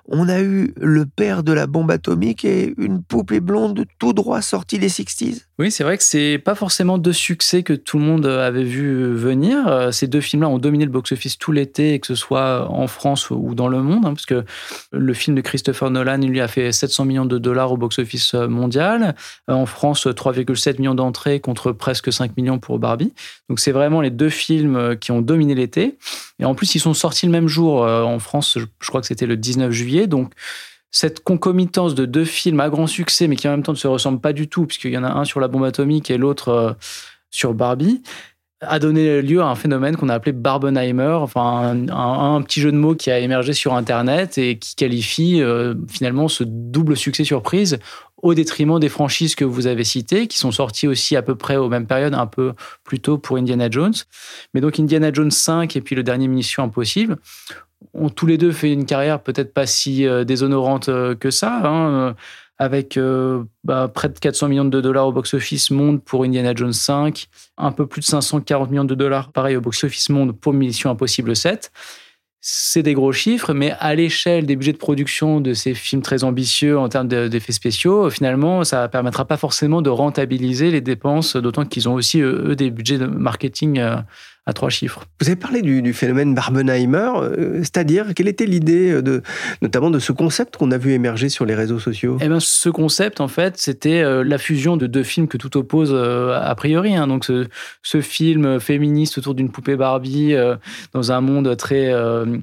on 0.05 0.27
a 0.27 0.41
eu 0.41 0.73
le 0.75 1.05
père 1.05 1.43
de 1.43 1.53
la 1.53 1.65
bombe 1.65 1.91
atomique 1.91 2.43
et 2.43 2.73
une 2.77 3.01
poupée 3.01 3.39
blonde 3.39 3.85
tout 3.99 4.11
droit 4.11 4.41
sortie 4.41 4.79
des 4.79 4.89
60s. 4.89 5.44
Oui, 5.57 5.71
c'est 5.71 5.85
vrai 5.85 5.97
que 5.97 6.03
c'est 6.03 6.37
pas 6.37 6.53
forcément 6.53 6.97
deux 6.97 7.13
succès 7.13 7.63
que 7.63 7.71
tout 7.71 7.97
le 7.97 8.03
monde 8.03 8.25
avait 8.25 8.65
vu 8.65 9.13
venir. 9.13 9.65
Euh, 9.69 9.91
ces 9.91 10.05
deux 10.05 10.19
films-là 10.19 10.49
ont 10.49 10.57
dominé 10.57 10.83
le 10.83 10.91
box-office 10.91 11.37
tout 11.37 11.53
l'été, 11.53 11.97
que 12.01 12.07
ce 12.07 12.15
soit 12.15 12.69
en 12.69 12.87
France 12.87 13.29
ou 13.29 13.55
dans 13.55 13.69
le 13.69 13.81
monde, 13.81 14.05
hein, 14.05 14.13
parce 14.13 14.25
que 14.25 14.43
le 14.91 15.13
film 15.13 15.33
de 15.33 15.39
Christopher 15.39 15.89
Nolan, 15.91 16.21
il 16.21 16.29
lui 16.29 16.41
a 16.41 16.49
fait 16.49 16.73
700 16.73 17.05
millions 17.05 17.25
de 17.25 17.37
dollars 17.37 17.71
au 17.71 17.77
box-office 17.77 18.33
mondial. 18.33 19.15
Euh, 19.49 19.53
en 19.53 19.65
France, 19.65 20.07
3,7 20.07 20.77
millions 20.77 20.93
d'entrées 20.93 21.39
contre 21.39 21.71
presque 21.71 22.11
5 22.11 22.35
millions 22.35 22.59
pour 22.59 22.77
Barbie. 22.77 23.13
Donc 23.47 23.61
c'est 23.61 23.71
vraiment 23.71 24.01
les 24.01 24.11
deux 24.11 24.29
films 24.29 24.75
euh, 24.75 24.95
qui 24.95 25.13
ont 25.13 25.21
dominé 25.21 25.55
l'été. 25.55 25.97
Et 26.39 26.43
en 26.43 26.53
plus, 26.53 26.75
ils 26.75 26.79
sont 26.79 26.93
sortis 26.93 27.27
le 27.27 27.31
même 27.31 27.47
jour 27.47 27.81
en 27.83 28.19
France, 28.19 28.57
je 28.57 28.87
crois 28.89 28.99
que 28.99 29.07
c'était 29.07 29.25
le 29.25 29.37
19 29.37 29.71
juillet. 29.71 30.05
Donc 30.05 30.33
cette 30.95 31.25
concomitance 31.25 31.93
de 31.93 32.05
deux 32.05 32.23
films 32.23 32.61
à 32.61 32.69
grand 32.69 32.87
succès, 32.87 33.27
mais 33.27 33.35
qui 33.35 33.49
en 33.49 33.51
même 33.51 33.63
temps 33.63 33.73
ne 33.73 33.77
se 33.77 33.85
ressemblent 33.85 34.21
pas 34.21 34.31
du 34.31 34.47
tout, 34.47 34.65
puisqu'il 34.65 34.93
y 34.93 34.97
en 34.97 35.03
a 35.03 35.11
un 35.11 35.25
sur 35.25 35.41
la 35.41 35.49
bombe 35.49 35.65
atomique 35.65 36.09
et 36.09 36.17
l'autre 36.17 36.47
euh, 36.47 36.73
sur 37.31 37.53
Barbie, 37.53 38.01
a 38.61 38.79
donné 38.79 39.21
lieu 39.21 39.41
à 39.41 39.47
un 39.47 39.55
phénomène 39.55 39.97
qu'on 39.97 40.09
a 40.09 40.13
appelé 40.13 40.31
Barbenheimer, 40.31 41.17
enfin 41.21 41.75
un, 41.89 42.41
petit 42.41 42.61
jeu 42.61 42.71
de 42.71 42.77
mots 42.77 42.95
qui 42.95 43.11
a 43.11 43.19
émergé 43.19 43.53
sur 43.53 43.73
Internet 43.73 44.37
et 44.37 44.57
qui 44.57 44.75
qualifie 44.75 45.41
euh, 45.41 45.75
finalement 45.89 46.27
ce 46.27 46.43
double 46.45 46.95
succès 46.95 47.23
surprise 47.23 47.79
au 48.21 48.33
détriment 48.33 48.79
des 48.79 48.89
franchises 48.89 49.35
que 49.35 49.45
vous 49.45 49.67
avez 49.67 49.83
citées, 49.83 50.27
qui 50.27 50.37
sont 50.37 50.51
sorties 50.51 50.87
aussi 50.87 51.15
à 51.15 51.21
peu 51.21 51.35
près 51.35 51.57
aux 51.57 51.69
mêmes 51.69 51.85
périodes, 51.85 52.13
un 52.13 52.25
peu 52.25 52.53
plus 52.83 52.99
tôt 52.99 53.17
pour 53.17 53.37
Indiana 53.37 53.69
Jones. 53.69 53.93
Mais 54.53 54.61
donc 54.61 54.79
Indiana 54.79 55.11
Jones 55.11 55.31
5 55.31 55.75
et 55.75 55.81
puis 55.81 55.95
le 55.95 56.03
dernier 56.03 56.27
Mission 56.27 56.63
Impossible 56.63 57.17
ont 57.93 58.09
tous 58.09 58.25
les 58.25 58.37
deux 58.37 58.51
fait 58.51 58.71
une 58.71 58.85
carrière 58.85 59.21
peut-être 59.21 59.53
pas 59.53 59.67
si 59.67 60.07
euh, 60.07 60.23
déshonorante 60.23 60.89
euh, 60.89 61.13
que 61.13 61.29
ça, 61.29 61.61
hein, 61.65 62.15
euh, 62.61 62.63
avec 62.65 62.99
bah, 63.63 63.91
près 63.93 64.09
de 64.09 64.17
400 64.19 64.47
millions 64.49 64.65
de 64.65 64.81
dollars 64.81 65.07
au 65.07 65.11
box-office 65.11 65.71
monde 65.71 66.03
pour 66.03 66.23
Indiana 66.23 66.53
Jones 66.55 66.73
5, 66.73 67.27
un 67.57 67.71
peu 67.71 67.85
plus 67.85 68.01
de 68.01 68.05
540 68.05 68.69
millions 68.69 68.85
de 68.85 68.95
dollars, 68.95 69.31
pareil, 69.31 69.55
au 69.55 69.61
box-office 69.61 70.09
monde 70.09 70.37
pour 70.39 70.53
Mission 70.53 70.89
Impossible 70.89 71.35
7 71.35 71.71
c'est 72.47 72.83
des 72.83 72.93
gros 72.93 73.11
chiffres, 73.11 73.55
mais 73.55 73.71
à 73.79 73.95
l'échelle 73.95 74.45
des 74.45 74.55
budgets 74.55 74.73
de 74.73 74.77
production 74.77 75.41
de 75.41 75.55
ces 75.55 75.73
films 75.73 76.03
très 76.03 76.23
ambitieux 76.23 76.77
en 76.77 76.87
termes 76.89 77.07
d'effets 77.07 77.51
spéciaux, 77.51 78.11
finalement, 78.11 78.63
ça 78.63 78.83
ne 78.83 78.87
permettra 78.87 79.25
pas 79.25 79.35
forcément 79.35 79.81
de 79.81 79.89
rentabiliser 79.89 80.69
les 80.69 80.79
dépenses, 80.79 81.35
d'autant 81.35 81.65
qu'ils 81.65 81.89
ont 81.89 81.95
aussi, 81.95 82.21
eux, 82.21 82.55
des 82.55 82.69
budgets 82.69 82.99
de 82.99 83.07
marketing 83.07 83.83
à 84.47 84.53
trois 84.53 84.69
chiffres. 84.69 85.05
Vous 85.19 85.27
avez 85.27 85.35
parlé 85.35 85.63
du, 85.63 85.93
phénomène 85.93 86.35
Barbenheimer, 86.35 87.09
euh, 87.15 87.57
c'est-à-dire 87.59 88.13
quelle 88.13 88.27
était 88.27 88.45
l'idée 88.45 89.01
de, 89.01 89.23
notamment 89.63 89.89
de 89.89 89.97
ce 89.97 90.11
concept 90.11 90.57
qu'on 90.57 90.69
a 90.71 90.77
vu 90.77 90.91
émerger 90.91 91.29
sur 91.29 91.45
les 91.45 91.55
réseaux 91.55 91.79
sociaux? 91.79 92.17
Eh 92.21 92.27
ben, 92.27 92.39
ce 92.39 92.69
concept, 92.69 93.21
en 93.21 93.27
fait, 93.27 93.57
c'était 93.57 94.03
euh, 94.03 94.23
la 94.23 94.37
fusion 94.37 94.77
de 94.77 94.85
deux 94.85 95.01
films 95.01 95.27
que 95.27 95.37
tout 95.37 95.57
oppose 95.57 95.91
euh, 95.93 96.39
a 96.39 96.53
priori. 96.53 96.95
Hein. 96.95 97.07
Donc, 97.07 97.25
ce, 97.25 97.47
film 98.01 98.59
féministe 98.59 99.17
autour 99.17 99.33
d'une 99.35 99.49
poupée 99.49 99.77
Barbie 99.77 100.35
dans 100.93 101.13
un 101.13 101.21
monde 101.21 101.55
très 101.55 101.93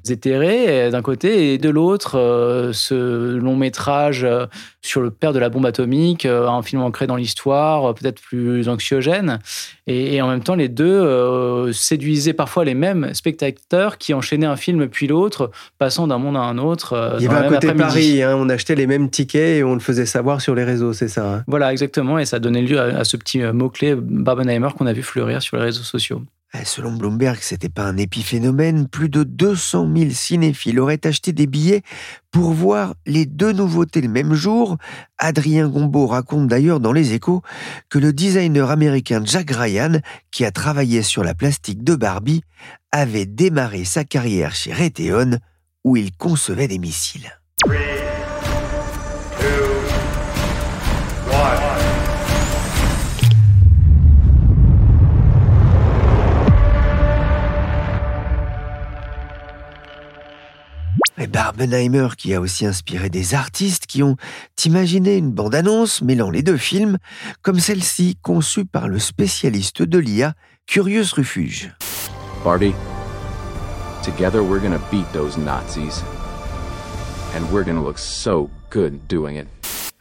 éthéré, 0.08 0.90
d'un 0.90 1.02
côté, 1.02 1.52
et 1.52 1.58
de 1.58 1.68
l'autre, 1.68 2.70
ce 2.72 3.36
long 3.36 3.54
métrage 3.54 4.26
sur 4.80 5.02
le 5.02 5.10
père 5.10 5.34
de 5.34 5.38
la 5.38 5.50
bombe 5.50 5.66
atomique, 5.66 6.24
un 6.24 6.62
film 6.62 6.80
ancré 6.80 7.06
dans 7.06 7.16
l'histoire, 7.16 7.94
peut-être 7.94 8.20
plus 8.20 8.68
anxiogène. 8.70 9.40
Et, 9.86 10.16
et, 10.16 10.22
en 10.22 10.28
même 10.28 10.42
temps, 10.42 10.54
les 10.54 10.70
deux 10.70 11.70
séduisait 11.92 12.32
parfois 12.32 12.64
les 12.64 12.74
mêmes 12.74 13.12
spectateurs 13.12 13.98
qui 13.98 14.14
enchaînaient 14.14 14.46
un 14.46 14.56
film 14.56 14.88
puis 14.88 15.06
l'autre, 15.06 15.50
passant 15.78 16.06
d'un 16.06 16.16
monde 16.16 16.36
à 16.36 16.40
un 16.40 16.56
autre. 16.56 16.94
Euh, 16.94 17.16
Il 17.18 17.24
y 17.24 17.28
avait 17.28 17.46
à 17.46 17.48
côté 17.48 17.74
Paris, 17.74 18.22
hein, 18.22 18.34
on 18.36 18.48
achetait 18.48 18.74
les 18.74 18.86
mêmes 18.86 19.10
tickets 19.10 19.58
et 19.58 19.64
on 19.64 19.74
le 19.74 19.80
faisait 19.80 20.06
savoir 20.06 20.40
sur 20.40 20.54
les 20.54 20.64
réseaux, 20.64 20.94
c'est 20.94 21.08
ça 21.08 21.34
hein. 21.34 21.44
Voilà, 21.46 21.70
exactement, 21.70 22.18
et 22.18 22.24
ça 22.24 22.38
donnait 22.38 22.62
lieu 22.62 22.80
à, 22.80 23.04
ce 23.04 23.18
petit 23.18 23.42
euh, 23.42 23.52
mot-clé 23.52 23.94
Barbenheimer 23.94 24.68
qu'on 24.76 24.86
a 24.86 24.92
vu 24.94 25.02
fleurir 25.02 25.42
sur 25.42 25.58
les 25.58 25.64
réseaux 25.64 25.82
sociaux. 25.82 26.22
Eh, 26.54 26.66
selon 26.66 26.92
Bloomberg, 26.92 27.38
c'était 27.40 27.70
pas 27.70 27.84
un 27.84 27.96
épiphénomène. 27.96 28.86
Plus 28.86 29.08
de 29.08 29.22
200 29.22 29.88
000 29.96 30.10
cinéphiles 30.10 30.78
auraient 30.80 31.06
acheté 31.06 31.32
des 31.32 31.46
billets 31.46 31.82
pour 32.30 32.52
voir 32.52 32.94
les 33.06 33.24
deux 33.24 33.52
nouveautés 33.52 34.02
le 34.02 34.08
même 34.08 34.34
jour. 34.34 34.76
Adrien 35.16 35.68
Gombeau 35.68 36.06
raconte 36.06 36.48
d'ailleurs 36.48 36.80
dans 36.80 36.92
Les 36.92 37.14
Échos 37.14 37.42
que 37.88 37.98
le 37.98 38.12
designer 38.12 38.70
américain 38.70 39.22
Jack 39.24 39.50
Ryan, 39.50 40.00
qui 40.30 40.44
a 40.44 40.50
travaillé 40.50 41.02
sur 41.02 41.24
la 41.24 41.34
plastique 41.34 41.84
de 41.84 41.94
Barbie, 41.94 42.42
avait 42.90 43.26
démarré 43.26 43.84
sa 43.84 44.04
carrière 44.04 44.54
chez 44.54 44.74
Raytheon, 44.74 45.38
où 45.84 45.96
il 45.96 46.14
concevait 46.14 46.68
des 46.68 46.78
missiles. 46.78 47.32
Et 61.22 61.28
Barbenheimer 61.28 62.08
qui 62.18 62.34
a 62.34 62.40
aussi 62.40 62.66
inspiré 62.66 63.08
des 63.08 63.34
artistes 63.34 63.86
qui 63.86 64.02
ont 64.02 64.16
imaginé 64.64 65.16
une 65.16 65.30
bande-annonce 65.30 66.02
mêlant 66.02 66.30
les 66.30 66.42
deux 66.42 66.56
films, 66.56 66.98
comme 67.42 67.60
celle-ci 67.60 68.18
conçue 68.22 68.64
par 68.64 68.88
le 68.88 68.98
spécialiste 68.98 69.84
de 69.84 69.98
l'IA, 69.98 70.34
Curious 70.66 71.14
Refuge. 71.16 71.70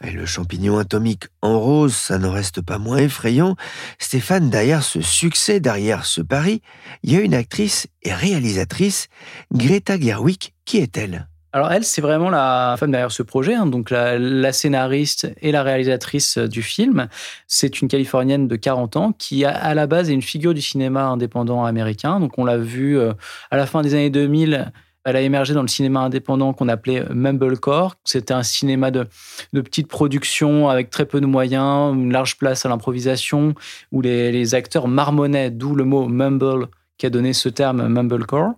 Et 0.04 0.10
le 0.10 0.26
champignon 0.26 0.78
atomique 0.78 1.24
en 1.42 1.60
rose, 1.60 1.94
ça 1.94 2.18
n'en 2.18 2.32
reste 2.32 2.60
pas 2.60 2.78
moins 2.78 2.98
effrayant. 2.98 3.56
Stéphane, 3.98 4.50
derrière 4.50 4.82
ce 4.82 5.00
succès, 5.00 5.60
derrière 5.60 6.04
ce 6.04 6.20
pari, 6.20 6.60
il 7.02 7.12
y 7.12 7.16
a 7.16 7.20
une 7.20 7.34
actrice 7.34 7.86
et 8.02 8.12
réalisatrice, 8.12 9.08
Greta 9.52 9.98
Gerwig. 9.98 10.52
Qui 10.64 10.78
est-elle 10.78 11.28
alors 11.54 11.70
elle, 11.70 11.84
c'est 11.84 12.00
vraiment 12.00 12.30
la 12.30 12.76
femme 12.78 12.92
derrière 12.92 13.12
ce 13.12 13.22
projet, 13.22 13.54
hein. 13.54 13.66
donc 13.66 13.90
la, 13.90 14.52
scénariste 14.54 15.30
et 15.42 15.52
la 15.52 15.62
réalisatrice 15.62 16.38
du 16.38 16.62
film. 16.62 17.08
C'est 17.46 17.82
une 17.82 17.88
Californienne 17.88 18.48
de 18.48 18.56
40 18.56 18.96
ans 18.96 19.12
qui, 19.12 19.44
à 19.44 19.74
la 19.74 19.86
base, 19.86 20.08
est 20.08 20.14
une 20.14 20.22
figure 20.22 20.54
du 20.54 20.62
cinéma 20.62 21.04
indépendant 21.04 21.66
américain. 21.66 22.20
Donc 22.20 22.38
on 22.38 22.46
l'a 22.46 22.56
vu 22.56 22.98
euh, 22.98 23.12
à 23.50 23.58
la 23.58 23.66
fin 23.66 23.82
des 23.82 23.92
années 23.92 24.08
2000 24.08 24.72
Elle 25.04 25.16
a 25.16 25.20
émergé 25.20 25.54
dans 25.54 25.62
le 25.62 25.68
cinéma 25.68 26.00
indépendant 26.00 26.52
qu'on 26.52 26.68
appelait 26.68 27.04
Mumblecore. 27.12 27.96
C'était 28.04 28.34
un 28.34 28.42
cinéma 28.42 28.90
de, 28.90 29.06
de 29.52 29.60
petite 29.60 29.88
production 29.88 30.68
avec 30.68 30.90
très 30.90 31.06
peu 31.06 31.20
de 31.20 31.26
moyens, 31.26 31.94
une 31.94 32.12
large 32.12 32.38
place 32.38 32.64
à 32.64 32.68
l'improvisation, 32.68 33.54
où 33.90 34.00
les, 34.00 34.54
acteurs 34.54 34.88
marmonnaient, 34.88 35.50
d'où 35.50 35.74
le 35.74 35.84
mot 35.84 36.06
mumble 36.06 36.68
qui 36.98 37.06
a 37.06 37.10
donné 37.10 37.32
ce 37.32 37.48
terme 37.48 37.88
Mumblecore. 37.88 38.52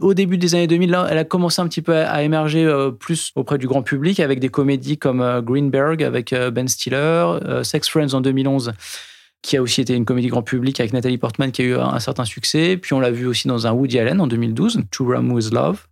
Au 0.00 0.14
début 0.14 0.38
des 0.38 0.54
années 0.54 0.66
2000, 0.66 0.96
elle 1.10 1.18
a 1.18 1.24
commencé 1.24 1.60
un 1.60 1.66
petit 1.66 1.82
peu 1.82 1.96
à 1.96 2.22
émerger 2.22 2.64
euh, 2.64 2.90
plus 2.90 3.32
auprès 3.34 3.58
du 3.58 3.66
grand 3.66 3.82
public 3.82 4.20
avec 4.20 4.40
des 4.40 4.50
comédies 4.50 4.98
comme 4.98 5.20
euh, 5.20 5.42
Greenberg 5.42 6.02
avec 6.02 6.32
euh, 6.32 6.50
Ben 6.50 6.68
Stiller, 6.68 7.38
Sex 7.62 7.88
Friends 7.88 8.14
en 8.14 8.20
2011 8.20 8.72
qui 9.42 9.56
a 9.56 9.62
aussi 9.62 9.80
été 9.80 9.94
une 9.94 10.04
comédie 10.04 10.28
grand 10.28 10.42
public 10.42 10.78
avec 10.80 10.92
Nathalie 10.92 11.18
Portman 11.18 11.50
qui 11.50 11.62
a 11.62 11.64
eu 11.64 11.74
un 11.74 11.98
certain 11.98 12.24
succès. 12.24 12.76
Puis 12.76 12.94
on 12.94 13.00
l'a 13.00 13.10
vu 13.10 13.26
aussi 13.26 13.48
dans 13.48 13.66
un 13.66 13.72
Woody 13.72 13.98
Allen 13.98 14.20
en 14.20 14.26
2012, 14.26 14.82
To 14.90 15.04
Run 15.06 15.28
With 15.30 15.52
Love. 15.52 15.86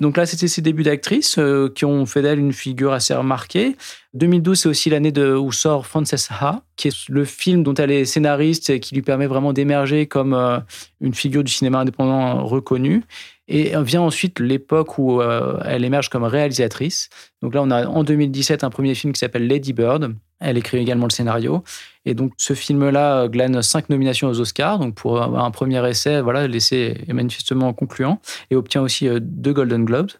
Donc 0.00 0.16
là, 0.16 0.26
c'était 0.26 0.48
ses 0.48 0.60
débuts 0.60 0.82
d'actrice 0.82 1.38
euh, 1.38 1.70
qui 1.72 1.84
ont 1.84 2.04
fait 2.04 2.20
d'elle 2.20 2.40
une 2.40 2.52
figure 2.52 2.92
assez 2.92 3.14
remarquée. 3.14 3.76
2012, 4.14 4.58
c'est 4.58 4.68
aussi 4.68 4.90
l'année 4.90 5.12
où 5.18 5.52
sort 5.52 5.86
Frances 5.86 6.30
Ha, 6.30 6.62
qui 6.76 6.88
est 6.88 7.08
le 7.08 7.24
film 7.24 7.62
dont 7.62 7.74
elle 7.74 7.92
est 7.92 8.04
scénariste 8.04 8.70
et 8.70 8.80
qui 8.80 8.96
lui 8.96 9.02
permet 9.02 9.28
vraiment 9.28 9.52
d'émerger 9.52 10.06
comme 10.06 10.34
euh, 10.34 10.58
une 11.00 11.14
figure 11.14 11.44
du 11.44 11.52
cinéma 11.52 11.78
indépendant 11.78 12.44
reconnue. 12.44 13.04
Et 13.46 13.74
vient 13.82 14.00
ensuite 14.00 14.40
l'époque 14.40 14.98
où 14.98 15.20
euh, 15.20 15.60
elle 15.64 15.84
émerge 15.84 16.08
comme 16.08 16.24
réalisatrice. 16.24 17.10
Donc 17.42 17.54
là, 17.54 17.62
on 17.62 17.70
a 17.70 17.86
en 17.86 18.02
2017 18.02 18.64
un 18.64 18.70
premier 18.70 18.94
film 18.94 19.12
qui 19.12 19.18
s'appelle 19.18 19.46
Lady 19.46 19.74
Bird. 19.74 20.14
Elle 20.40 20.56
écrit 20.56 20.78
également 20.78 21.06
le 21.06 21.12
scénario. 21.12 21.62
Et 22.06 22.14
donc, 22.14 22.32
ce 22.36 22.54
film-là 22.54 23.22
euh, 23.22 23.28
glane 23.28 23.62
cinq 23.62 23.88
nominations 23.88 24.28
aux 24.28 24.40
Oscars. 24.40 24.78
Donc, 24.78 24.94
pour 24.94 25.20
un 25.22 25.50
premier 25.50 25.86
essai, 25.88 26.20
voilà, 26.20 26.46
l'essai 26.46 27.04
est 27.08 27.12
manifestement 27.12 27.72
concluant 27.72 28.20
et 28.50 28.56
obtient 28.56 28.82
aussi 28.82 29.08
euh, 29.08 29.18
deux 29.20 29.52
Golden 29.52 29.84
Globes. 29.84 30.10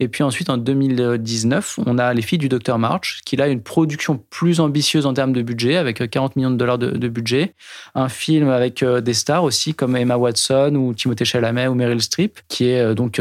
Et 0.00 0.08
puis 0.08 0.22
ensuite, 0.22 0.50
en 0.50 0.56
2019, 0.56 1.80
on 1.86 1.98
a 1.98 2.12
Les 2.14 2.22
Filles 2.22 2.38
du 2.38 2.48
Docteur 2.48 2.78
March, 2.78 3.20
qui 3.24 3.40
a 3.40 3.48
une 3.48 3.62
production 3.62 4.20
plus 4.30 4.60
ambitieuse 4.60 5.06
en 5.06 5.14
termes 5.14 5.32
de 5.32 5.42
budget, 5.42 5.76
avec 5.76 6.08
40 6.10 6.36
millions 6.36 6.50
de 6.50 6.56
dollars 6.56 6.78
de, 6.78 7.08
budget. 7.08 7.54
Un 7.94 8.08
film 8.08 8.48
avec 8.48 8.84
des 8.84 9.14
stars 9.14 9.44
aussi, 9.44 9.74
comme 9.74 9.96
Emma 9.96 10.16
Watson 10.16 10.74
ou 10.74 10.94
Timothée 10.94 11.24
Chalamet 11.24 11.68
ou 11.68 11.74
Meryl 11.74 12.02
Streep, 12.02 12.40
qui 12.48 12.68
est 12.68 12.94
donc 12.94 13.20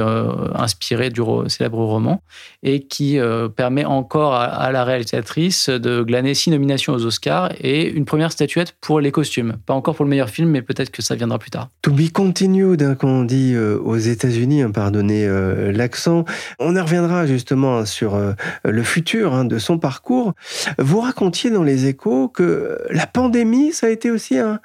inspiré 0.55 1.09
du 1.09 1.21
célèbre 1.47 1.77
roman 1.77 2.21
et 2.63 2.81
qui 2.81 3.17
permet 3.55 3.85
encore 3.85 4.33
à, 4.33 4.71
la 4.71 4.83
réalisatrice 4.83 5.69
de 5.69 6.01
glaner 6.03 6.33
six 6.33 6.51
nominations 6.51 6.93
aux 6.93 7.05
Oscars 7.05 7.51
et 7.61 7.87
une 7.87 8.05
première 8.07 8.31
statuette 8.31 8.75
pour 8.81 8.99
les 8.99 9.11
costumes. 9.11 9.57
Pas 9.67 9.75
encore 9.75 9.95
pour 9.95 10.05
le 10.05 10.09
meilleur 10.09 10.31
film, 10.31 10.49
mais 10.49 10.63
peut-être 10.63 10.89
que 10.89 11.03
ça 11.03 11.13
viendra 11.13 11.37
plus 11.37 11.51
tard. 11.51 11.69
To 11.83 11.91
be 11.91 12.11
continued, 12.11 12.81
hein, 12.81 12.95
quand 12.95 13.07
on 13.09 13.23
dit 13.23 13.53
euh, 13.53 13.77
aux 13.77 13.97
États-Unis, 13.97 14.63
hein, 14.63 14.71
pardonnez 14.71 15.27
euh, 15.27 15.71
l'accent. 15.71 16.25
On 16.57 16.75
y 16.75 16.79
reviendra 16.79 17.27
justement 17.27 17.85
sur 17.85 18.15
euh, 18.15 18.33
le 18.65 18.81
futur 18.81 19.35
hein, 19.35 19.45
de 19.45 19.59
son 19.59 19.77
parcours. 19.77 20.33
Vous 20.79 21.01
racontiez 21.01 21.51
dans 21.51 21.63
les 21.63 21.85
échos 21.85 22.29
que 22.29 22.79
la 22.89 23.05
pandémie, 23.05 23.73
ça 23.73 23.87
a 23.87 23.89
été 23.89 24.09
aussi 24.09 24.39
un, 24.39 24.59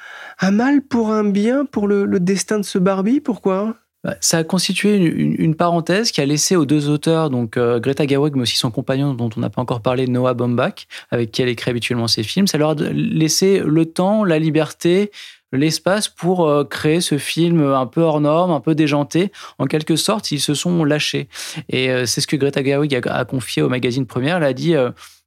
mal 0.51 0.81
pour 0.81 1.13
un 1.13 1.25
bien 1.25 1.67
pour 1.67 1.89
le, 1.89 2.07
destin 2.21 2.59
de 2.59 2.65
ce 2.65 2.79
Barbie. 2.79 3.21
Pourquoi? 3.21 3.77
Ça 4.21 4.39
a 4.39 4.45
constitué 4.45 4.97
une, 4.97 5.55
parenthèse 5.55 6.11
qui 6.11 6.21
a 6.21 6.27
laissé 6.27 6.57
aux 6.57 6.67
deux 6.67 6.89
auteurs, 6.89 7.31
donc 7.31 7.57
euh, 7.57 7.79
Greta 7.79 8.07
Gerwig, 8.07 8.35
mais 8.35 8.43
aussi 8.43 8.57
son 8.57 8.71
compagnon 8.71 9.15
dont 9.15 9.31
on 9.37 9.41
n'a 9.41 9.51
pas 9.51 9.63
encore 9.63 9.81
parlé, 9.81 10.07
Noah 10.09 10.35
Baumbach, 10.35 10.87
avec 11.11 11.31
qui 11.31 11.43
elle 11.43 11.49
écrit 11.49 11.71
habituellement 11.71 12.09
ses 12.09 12.23
films, 12.23 12.47
ça 12.47 12.59
leur 12.59 12.71
a 12.71 12.75
laissé 12.75 13.63
le 13.65 13.87
temps, 13.87 14.25
la 14.25 14.39
liberté, 14.39 15.13
l'espace 15.53 16.09
pour 16.09 16.47
euh, 16.47 16.65
créer 16.65 17.01
ce 17.01 17.19
film 17.19 17.63
un 17.63 17.87
peu 17.87 18.01
hors 18.01 18.21
norme, 18.21 18.51
un 18.51 18.61
peu 18.61 18.75
déjanté. 18.75 19.33
En 19.59 19.67
quelque 19.67 19.97
sorte, 19.97 20.33
ils 20.33 20.41
se 20.41 20.55
sont 20.55 20.85
lâchés. 20.85 21.29
Et 21.69 21.91
euh, 21.91 22.07
c'est 22.07 22.21
ce 22.21 22.27
que 22.27 22.37
Greta 22.37 22.65
Gerwig 22.65 22.95
a, 22.95 23.25
confié 23.25 23.63
au 23.63 23.69
magazine 23.69 24.07
Première. 24.07 24.39
Elle 24.39 24.45
a 24.45 24.53
dit 24.53 24.75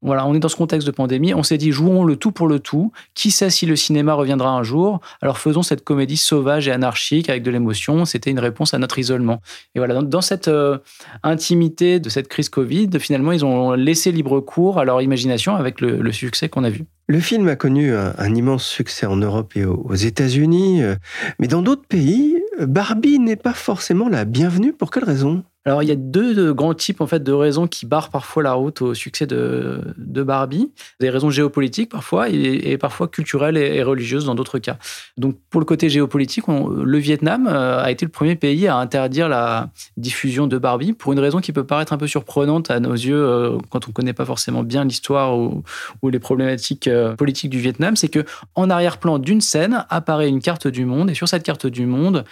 voilà, 0.06 0.28
on 0.28 0.36
est 0.36 0.40
dans 0.40 0.50
ce 0.50 0.56
contexte 0.56 0.86
de 0.86 0.92
pandémie. 0.92 1.34
On 1.34 1.42
s'est 1.42 1.58
dit, 1.58 1.72
jouons 1.72 2.04
le 2.04 2.16
tout 2.16 2.32
pour 2.32 2.48
le 2.48 2.60
tout. 2.60 2.92
Qui 3.16 3.32
sait 3.32 3.50
si 3.50 3.66
le 3.66 3.76
cinéma 3.76 4.14
reviendra 4.14 4.50
un 4.52 4.62
jour? 4.62 5.00
Alors 5.20 5.40
faisons 5.40 5.64
cette 5.64 5.84
comédie 5.84 6.16
sauvage 6.16 6.68
et 6.68 6.72
anarchique 6.72 7.28
avec 7.28 7.42
de 7.42 7.50
l'émotion. 7.50 8.06
C'était 8.06 8.30
une 8.30 8.40
réponse 8.40 8.76
à 8.76 8.78
notre 8.78 9.00
isolement. 9.00 9.42
Et 9.74 9.80
voilà, 9.80 10.00
dans, 10.02 10.22
cette 10.22 10.48
euh, 10.48 10.78
intimité 11.24 12.00
de 12.00 12.10
cette 12.10 12.28
crise 12.28 12.50
Covid, 12.50 12.90
finalement, 13.00 13.32
ils 13.32 13.44
ont 13.44 13.72
laissé 13.72 14.12
libre 14.12 14.40
cours 14.42 14.80
à 14.80 14.86
leur 14.86 15.02
imagination 15.02 15.56
avec 15.56 15.82
le, 15.82 16.12
succès 16.12 16.50
qu'on 16.50 16.64
a 16.64 16.70
vu. 16.70 16.86
Le 17.08 17.20
film 17.20 17.48
a 17.48 17.56
connu 17.56 17.94
un, 17.94 18.34
immense 18.34 18.66
succès 18.66 19.06
en 19.06 19.16
Europe 19.16 19.56
et 19.56 19.64
aux 19.64 19.94
États-Unis, 19.94 20.82
euh, 20.82 20.96
mais 21.38 21.48
dans 21.48 21.62
d'autres 21.62 21.88
pays, 21.88 22.42
Barbie 22.60 23.20
n'est 23.20 23.36
pas 23.36 23.54
forcément 23.54 24.10
la 24.10 24.26
bienvenue. 24.26 24.74
Pour 24.74 24.90
quelle 24.90 25.04
raison? 25.04 25.44
Alors, 25.68 25.82
il 25.82 25.90
y 25.90 25.92
a 25.92 25.96
deux 25.96 26.54
grands 26.54 26.76
types 26.76 27.02
en 27.02 27.08
fait 27.08 27.24
de 27.24 27.32
raisons 27.32 27.66
qui 27.66 27.88
barrent 27.88 28.12
parfois 28.12 28.44
la 28.44 28.54
route 28.54 28.84
au 28.84 28.94
succès 28.94 29.26
de, 29.26 29.82
de 29.98 30.22
Barbie. 30.22 30.72
Des 31.00 31.10
raisons 31.10 31.32
géopolitiques 31.32 31.90
parfois 31.90 32.30
et, 32.30 32.78
parfois 32.78 33.08
culturelles 33.08 33.58
et, 33.58 33.82
religieuses 33.82 34.26
dans 34.26 34.36
d'autres 34.36 34.60
cas. 34.60 34.78
Donc, 35.18 35.38
pour 35.50 35.60
le 35.60 35.66
côté 35.66 35.90
géopolitique, 35.90 36.46
le 36.48 36.98
Vietnam 37.00 37.48
euh, 37.48 37.82
a 37.82 37.90
été 37.90 38.06
le 38.06 38.12
premier 38.12 38.36
pays 38.36 38.68
à 38.68 38.78
interdire 38.78 39.28
la 39.28 39.72
diffusion 39.98 40.46
de 40.46 40.60
Barbie 40.60 40.94
pour 40.94 41.14
une 41.14 41.20
raison 41.20 41.40
qui 41.40 41.52
peut 41.52 41.66
paraître 41.66 41.94
un 41.94 41.98
peu 41.98 42.08
surprenante 42.08 42.70
à 42.70 42.80
nos 42.80 42.94
yeux 42.94 43.16
euh, 43.16 43.58
quand 43.72 43.88
on 43.88 43.90
ne 43.90 43.94
connaît 43.94 44.14
pas 44.14 44.26
forcément 44.26 44.62
bien 44.62 44.86
l'histoire 44.86 45.36
ou, 45.36 45.64
ou, 46.04 46.10
les 46.10 46.20
problématiques 46.20 46.88
euh, 46.88 47.16
politiques 47.16 47.50
du 47.50 47.60
Vietnam. 47.60 47.96
C'est 47.96 48.10
que 48.10 48.24
en 48.54 48.70
arrière-plan 48.70 49.18
d'une 49.18 49.42
scène 49.42 49.84
apparaît 49.90 50.30
une 50.30 50.42
carte 50.42 50.68
du 50.68 50.86
monde 50.86 51.10
et 51.10 51.16
sur 51.16 51.28
cette 51.28 51.44
carte 51.44 51.66
du 51.66 51.88
monde, 51.88 52.24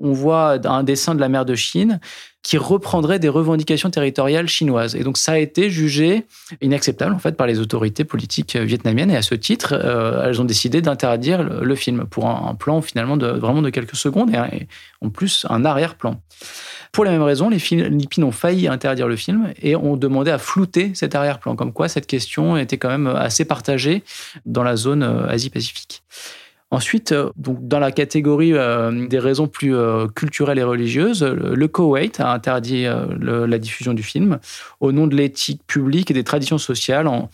on 0.00 0.12
voit 0.12 0.58
un 0.66 0.82
dessin 0.82 1.14
de 1.14 1.20
la 1.20 1.28
mer 1.28 1.44
de 1.44 1.54
Chine 1.54 2.00
qui 2.42 2.58
reprendrait 2.58 3.18
des 3.18 3.28
revendications 3.28 3.90
territoriales 3.90 4.46
chinoises. 4.46 4.94
Et 4.94 5.02
donc 5.02 5.18
ça 5.18 5.32
a 5.32 5.38
été 5.38 5.68
jugé 5.68 6.26
inacceptable 6.60 7.12
en 7.12 7.18
fait 7.18 7.36
par 7.36 7.48
les 7.48 7.58
autorités 7.58 8.04
politiques 8.04 8.54
vietnamiennes 8.54 9.10
et 9.10 9.16
à 9.16 9.22
ce 9.22 9.34
titre, 9.34 9.72
euh, 9.72 10.28
elles 10.28 10.40
ont 10.40 10.44
décidé 10.44 10.80
d'interdire 10.80 11.42
le, 11.42 11.74
film 11.74 12.04
pour 12.04 12.28
un, 12.28 12.54
plan 12.54 12.82
finalement 12.82 13.16
de 13.16 13.26
vraiment 13.26 13.62
de 13.62 13.70
quelques 13.70 13.96
secondes 13.96 14.30
et, 14.30 14.68
en 15.00 15.10
plus 15.10 15.44
un 15.50 15.64
arrière-plan. 15.64 16.20
Pour 16.92 17.04
la 17.04 17.10
même 17.10 17.22
raison, 17.22 17.48
les 17.48 17.58
Philippines 17.58 18.22
ont 18.22 18.30
failli 18.30 18.68
interdire 18.68 19.08
le 19.08 19.16
film 19.16 19.52
et 19.60 19.74
ont 19.74 19.96
demandé 19.96 20.30
à 20.30 20.38
flouter 20.38 20.92
cet 20.94 21.14
arrière-plan, 21.14 21.56
comme 21.56 21.72
quoi 21.72 21.88
cette 21.88 22.06
question 22.06 22.56
était 22.56 22.78
quand 22.78 22.88
même 22.88 23.08
assez 23.08 23.44
partagée 23.44 24.04
dans 24.44 24.62
la 24.62 24.76
zone 24.76 25.02
euh, 25.02 25.28
Asie-Pacifique. 25.28 26.04
Ensuite, 26.72 27.12
euh, 27.12 27.30
donc 27.36 27.66
dans 27.68 27.78
la 27.78 27.92
catégorie 27.92 28.52
euh, 28.52 29.06
des 29.06 29.20
raisons 29.20 29.46
plus 29.46 29.74
euh, 29.74 30.08
culturelles 30.08 30.58
et 30.58 30.64
religieuses, 30.64 31.22
le 31.22 31.68
Koweït 31.68 32.18
a 32.18 32.32
interdit 32.32 32.86
la 33.20 33.58
diffusion 33.58 33.94
du 33.94 34.02
film 34.02 34.38
au 34.80 34.92
nom 34.92 35.06
de 35.06 35.14
l'éthique 35.14 35.62
publique 35.66 36.10
et 36.10 36.14
des 36.14 36.24
traditions 36.24 36.58
sociales 36.58 37.06
en, 37.06 37.30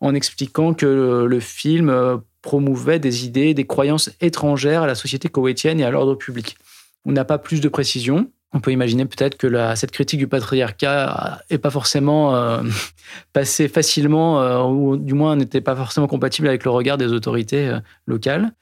en 0.00 0.14
expliquant 0.14 0.74
que 0.74 1.26
le, 1.28 1.40
film 1.40 2.20
promouvait 2.42 2.98
des 2.98 3.24
idées, 3.24 3.54
des 3.54 3.66
croyances 3.66 4.10
étrangères 4.20 4.82
à 4.82 4.86
la 4.86 4.94
société 4.94 5.28
koweïtienne 5.28 5.78
et 5.80 5.84
à 5.84 5.90
l'ordre 5.90 6.14
public. 6.14 6.56
On 7.04 7.12
n'a 7.12 7.24
pas 7.24 7.38
plus 7.38 7.60
de 7.60 7.68
précisions. 7.68 8.30
On 8.52 8.60
peut 8.60 8.70
imaginer 8.70 9.06
peut-être 9.06 9.36
que 9.36 9.74
cette 9.76 9.92
critique 9.92 10.18
du 10.18 10.28
patriarcat 10.28 11.40
n'est 11.50 11.58
pas 11.58 11.70
forcément 11.70 12.60
passée 13.32 13.68
facilement, 13.68 14.66
ou 14.68 14.96
du 14.96 15.14
moins 15.14 15.36
n'était 15.36 15.60
pas 15.60 15.74
forcément 15.74 16.06
compatible 16.06 16.48
avec 16.48 16.64
le 16.64 16.70
regard 16.70 16.98
des 16.98 17.12
autorités 17.12 17.74
locales. 18.06 18.52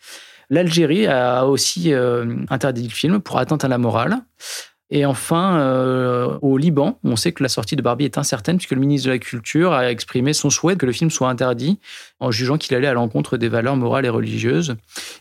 L'Algérie 0.48 1.06
a 1.06 1.46
aussi 1.46 1.92
interdit 2.50 2.84
le 2.84 2.90
film 2.90 3.20
pour 3.20 3.38
atteinte 3.38 3.64
à 3.64 3.68
la 3.68 3.78
morale. 3.78 4.18
Et 4.90 5.04
enfin, 5.04 5.58
euh, 5.60 6.38
au 6.42 6.58
Liban, 6.58 6.98
on 7.04 7.14
sait 7.14 7.32
que 7.32 7.42
la 7.42 7.48
sortie 7.48 7.76
de 7.76 7.82
Barbie 7.82 8.04
est 8.04 8.18
incertaine 8.18 8.56
puisque 8.56 8.72
le 8.72 8.80
ministre 8.80 9.06
de 9.06 9.12
la 9.12 9.18
Culture 9.18 9.72
a 9.72 9.90
exprimé 9.90 10.32
son 10.32 10.50
souhait 10.50 10.76
que 10.76 10.84
le 10.84 10.92
film 10.92 11.10
soit 11.10 11.28
interdit 11.28 11.78
en 12.18 12.30
jugeant 12.30 12.58
qu'il 12.58 12.74
allait 12.76 12.88
à 12.88 12.92
l'encontre 12.92 13.36
des 13.36 13.48
valeurs 13.48 13.76
morales 13.76 14.04
et 14.04 14.08
religieuses. 14.08 14.76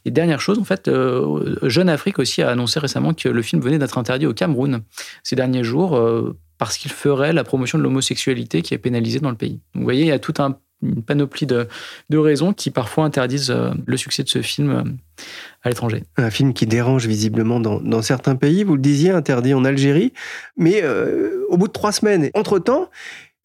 Et 0.05 0.11
dernière 0.11 0.41
chose, 0.41 0.57
en 0.57 0.63
fait, 0.63 0.87
euh, 0.87 1.55
Jeune 1.63 1.89
Afrique 1.89 2.17
aussi 2.17 2.41
a 2.41 2.49
annoncé 2.49 2.79
récemment 2.79 3.13
que 3.13 3.29
le 3.29 3.41
film 3.43 3.61
venait 3.61 3.77
d'être 3.77 3.97
interdit 3.97 4.25
au 4.25 4.33
Cameroun 4.33 4.81
ces 5.23 5.35
derniers 5.35 5.63
jours 5.63 5.95
euh, 5.95 6.35
parce 6.57 6.77
qu'il 6.77 6.91
ferait 6.91 7.31
la 7.31 7.43
promotion 7.43 7.77
de 7.77 7.83
l'homosexualité 7.83 8.63
qui 8.63 8.73
est 8.73 8.79
pénalisée 8.79 9.19
dans 9.19 9.29
le 9.29 9.37
pays. 9.37 9.59
Vous 9.75 9.83
voyez, 9.83 10.01
il 10.01 10.07
y 10.07 10.11
a 10.11 10.19
toute 10.19 10.39
une 10.81 11.03
panoplie 11.03 11.45
de, 11.45 11.67
de, 12.09 12.17
raisons 12.17 12.53
qui 12.53 12.71
parfois 12.71 13.03
interdisent 13.03 13.53
le 13.85 13.97
succès 13.97 14.23
de 14.23 14.29
ce 14.29 14.41
film 14.41 14.97
à 15.63 15.69
l'étranger. 15.69 16.03
Un 16.17 16.29
film 16.29 16.53
qui 16.53 16.65
dérange 16.65 17.05
visiblement 17.07 17.59
dans, 17.59 18.01
certains 18.01 18.35
pays, 18.35 18.63
vous 18.63 18.75
le 18.75 18.81
disiez, 18.81 19.11
interdit 19.11 19.53
en 19.53 19.65
Algérie, 19.65 20.13
mais 20.57 20.81
euh, 20.83 21.45
au 21.49 21.57
bout 21.57 21.67
de 21.67 21.73
trois 21.73 21.91
semaines, 21.91 22.29
entre-temps, 22.33 22.89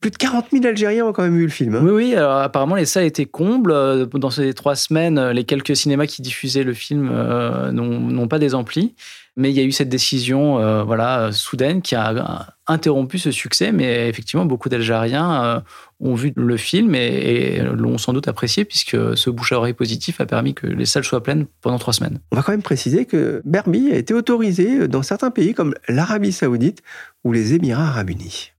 plus 0.01 0.11
de 0.11 0.17
40 0.17 0.49
000 0.53 0.67
Algériens 0.67 1.07
ont 1.07 1.13
quand 1.13 1.23
même 1.23 1.37
vu 1.37 1.45
le 1.45 1.51
film. 1.51 1.75
Hein. 1.77 1.81
Oui, 1.83 1.91
oui. 1.91 2.15
Alors, 2.15 2.37
apparemment, 2.37 2.75
les 2.75 2.85
salles 2.85 3.07
étaient 3.07 3.25
combles. 3.25 3.73
Euh, 3.73 4.05
dans 4.05 4.29
ces 4.29 4.53
trois 4.53 4.77
semaines, 4.77 5.31
les 5.31 5.45
quelques 5.45 5.75
cinémas 5.75 6.07
qui 6.07 6.21
diffusaient 6.21 6.63
le 6.63 6.75
film 6.75 7.09
euh, 7.11 7.73
n'ont 7.73 8.29
pas 8.29 8.39
des 8.39 8.55
amplis. 8.55 8.95
Mais 9.37 9.51
il 9.51 9.57
y 9.57 9.61
a 9.61 9.65
eu 9.65 9.73
cette 9.73 9.89
décision 9.89 10.59
euh, 10.59 10.85
voilà, 10.85 11.33
soudaine 11.33 11.83
qui 11.83 11.95
a 11.95 12.55
interrompu 12.67 13.19
ce 13.19 13.31
succès. 13.31 13.73
Mais 13.73 14.09
effectivement, 14.09 14.45
beaucoup 14.45 14.69
d'Algériens 14.69 15.45
euh, 15.45 15.61
ont 16.01 16.15
vu 16.15 16.33
le 16.37 16.57
film 16.57 16.95
et, 16.95 17.61
l'ont 17.61 17.99
sans 17.99 18.13
doute 18.13 18.29
apprécié 18.29 18.65
puisque 18.65 18.97
ce 19.17 19.31
bouche 19.31 19.53
à 19.53 19.59
oreille 19.59 19.75
positif 19.75 20.21
a 20.21 20.27
permis 20.27 20.55
que 20.55 20.67
les 20.67 20.87
salles 20.87 21.05
soient 21.05 21.23
pleines 21.23 21.47
pendant 21.61 21.79
trois 21.79 21.93
semaines. 21.93 22.21
On 22.33 22.37
va 22.37 22.43
quand 22.43 22.53
même 22.53 22.63
préciser 22.63 23.05
que 23.07 23.43
Barbie 23.45 23.91
a 23.93 23.97
été 23.97 24.15
autorisé 24.15 24.89
dans 24.89 25.03
certains 25.03 25.31
pays 25.31 25.55
comme 25.55 25.75
l'Arabie 25.89 26.33
saoudite 26.33 26.83
ou 27.25 27.33
les 27.33 27.55
Émirats 27.55 27.89
arabes 27.89 28.11
unis. 28.11 28.53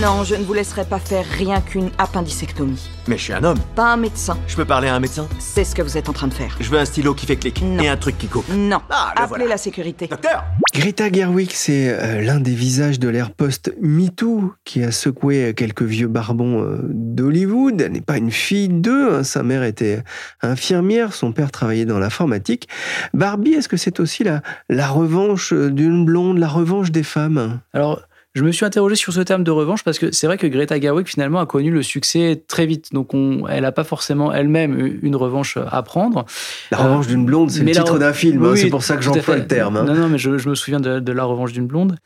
Non, 0.00 0.24
je 0.24 0.36
ne 0.36 0.44
vous 0.44 0.54
laisserai 0.54 0.84
pas 0.84 0.98
faire 0.98 1.24
rien 1.26 1.60
qu'une 1.60 1.90
appendicectomie. 1.98 2.88
Mais 3.08 3.18
je 3.18 3.22
suis 3.24 3.32
un 3.32 3.42
homme. 3.42 3.58
Pas 3.74 3.92
un 3.92 3.96
médecin. 3.96 4.38
Je 4.46 4.54
peux 4.54 4.64
parler 4.64 4.86
à 4.86 4.94
un 4.94 5.00
médecin? 5.00 5.26
C'est 5.40 5.64
ce 5.64 5.74
que 5.74 5.82
vous 5.82 5.98
êtes 5.98 6.08
en 6.08 6.12
train 6.12 6.28
de 6.28 6.34
faire. 6.34 6.56
Je 6.60 6.70
veux 6.70 6.78
un 6.78 6.84
stylo 6.84 7.14
qui 7.14 7.26
fait 7.26 7.34
clic 7.36 7.60
Non. 7.60 7.82
et 7.82 7.88
un 7.88 7.96
truc 7.96 8.16
qui 8.16 8.28
coupe. 8.28 8.48
Non. 8.54 8.80
Ah, 8.90 9.12
le 9.16 9.22
Appelez 9.22 9.28
voilà. 9.38 9.46
la 9.48 9.56
sécurité. 9.56 10.06
Docteur 10.06 10.44
Greta 10.72 11.10
Gerwig, 11.10 11.50
c'est 11.52 11.88
euh, 11.90 12.20
l'un 12.22 12.38
des 12.38 12.54
visages 12.54 13.00
de 13.00 13.08
l'ère 13.08 13.32
post-MeToo 13.32 14.54
qui 14.64 14.84
a 14.84 14.92
secoué 14.92 15.52
quelques 15.56 15.82
vieux 15.82 16.06
barbons 16.06 16.62
euh, 16.62 16.78
d'Hollywood. 16.90 17.80
Elle 17.80 17.92
n'est 17.92 18.00
pas 18.00 18.18
une 18.18 18.30
fille 18.30 18.68
d'eux. 18.68 19.14
hein. 19.16 19.24
Sa 19.24 19.42
mère 19.42 19.64
était 19.64 20.02
infirmière, 20.40 21.12
son 21.12 21.32
père 21.32 21.50
travaillait 21.50 21.84
dans 21.84 21.98
l'informatique. 21.98 22.68
Barbie, 23.14 23.54
est-ce 23.54 23.68
que 23.68 23.76
c'est 23.76 23.98
aussi 23.98 24.22
la, 24.22 24.42
la 24.68 24.86
revanche 24.88 25.52
d'une 25.52 26.04
blonde, 26.04 26.38
la 26.38 26.48
revanche 26.48 26.92
des 26.92 27.02
femmes? 27.02 27.60
Alors, 27.74 28.00
je 28.34 28.44
me 28.44 28.50
suis 28.52 28.64
interrogé 28.64 28.94
sur 28.96 29.12
ce 29.12 29.20
terme 29.20 29.44
de 29.44 29.50
revanche 29.50 29.82
parce 29.84 29.98
que 29.98 30.10
c'est 30.12 30.26
vrai 30.26 30.38
que 30.38 30.46
Greta 30.46 30.80
Gerwig 30.80 31.06
finalement 31.06 31.40
a 31.40 31.46
connu 31.46 31.70
le 31.70 31.82
succès 31.82 32.42
très 32.48 32.64
vite. 32.66 32.92
Donc, 32.92 33.12
on, 33.14 33.46
elle 33.48 33.62
n'a 33.62 33.72
pas 33.72 33.84
forcément 33.84 34.32
elle-même 34.32 34.78
eu 34.78 35.00
une 35.02 35.16
revanche 35.16 35.58
à 35.70 35.82
prendre. 35.82 36.24
La 36.70 36.80
Euh, 36.80 36.84
revanche 36.84 37.06
d'une 37.08 37.26
blonde, 37.26 37.50
c'est 37.50 37.62
le 37.62 37.70
titre 37.70 37.96
re- 37.96 37.98
d'un 37.98 38.12
film. 38.12 38.44
hein. 38.44 38.54
C'est 38.56 38.68
pour 38.70 38.82
ça 38.84 38.96
que 38.96 39.02
j'emploie 39.02 39.36
le 39.36 39.46
terme. 39.46 39.76
hein. 39.76 39.84
Non, 39.84 39.94
non, 39.94 40.08
mais 40.08 40.18
je, 40.18 40.38
je 40.38 40.48
me 40.48 40.54
souviens 40.54 40.80
de, 40.80 40.98
de 41.00 41.12
La 41.12 41.24
Revanche 41.24 41.52
d'une 41.52 41.66
blonde. 41.66 41.96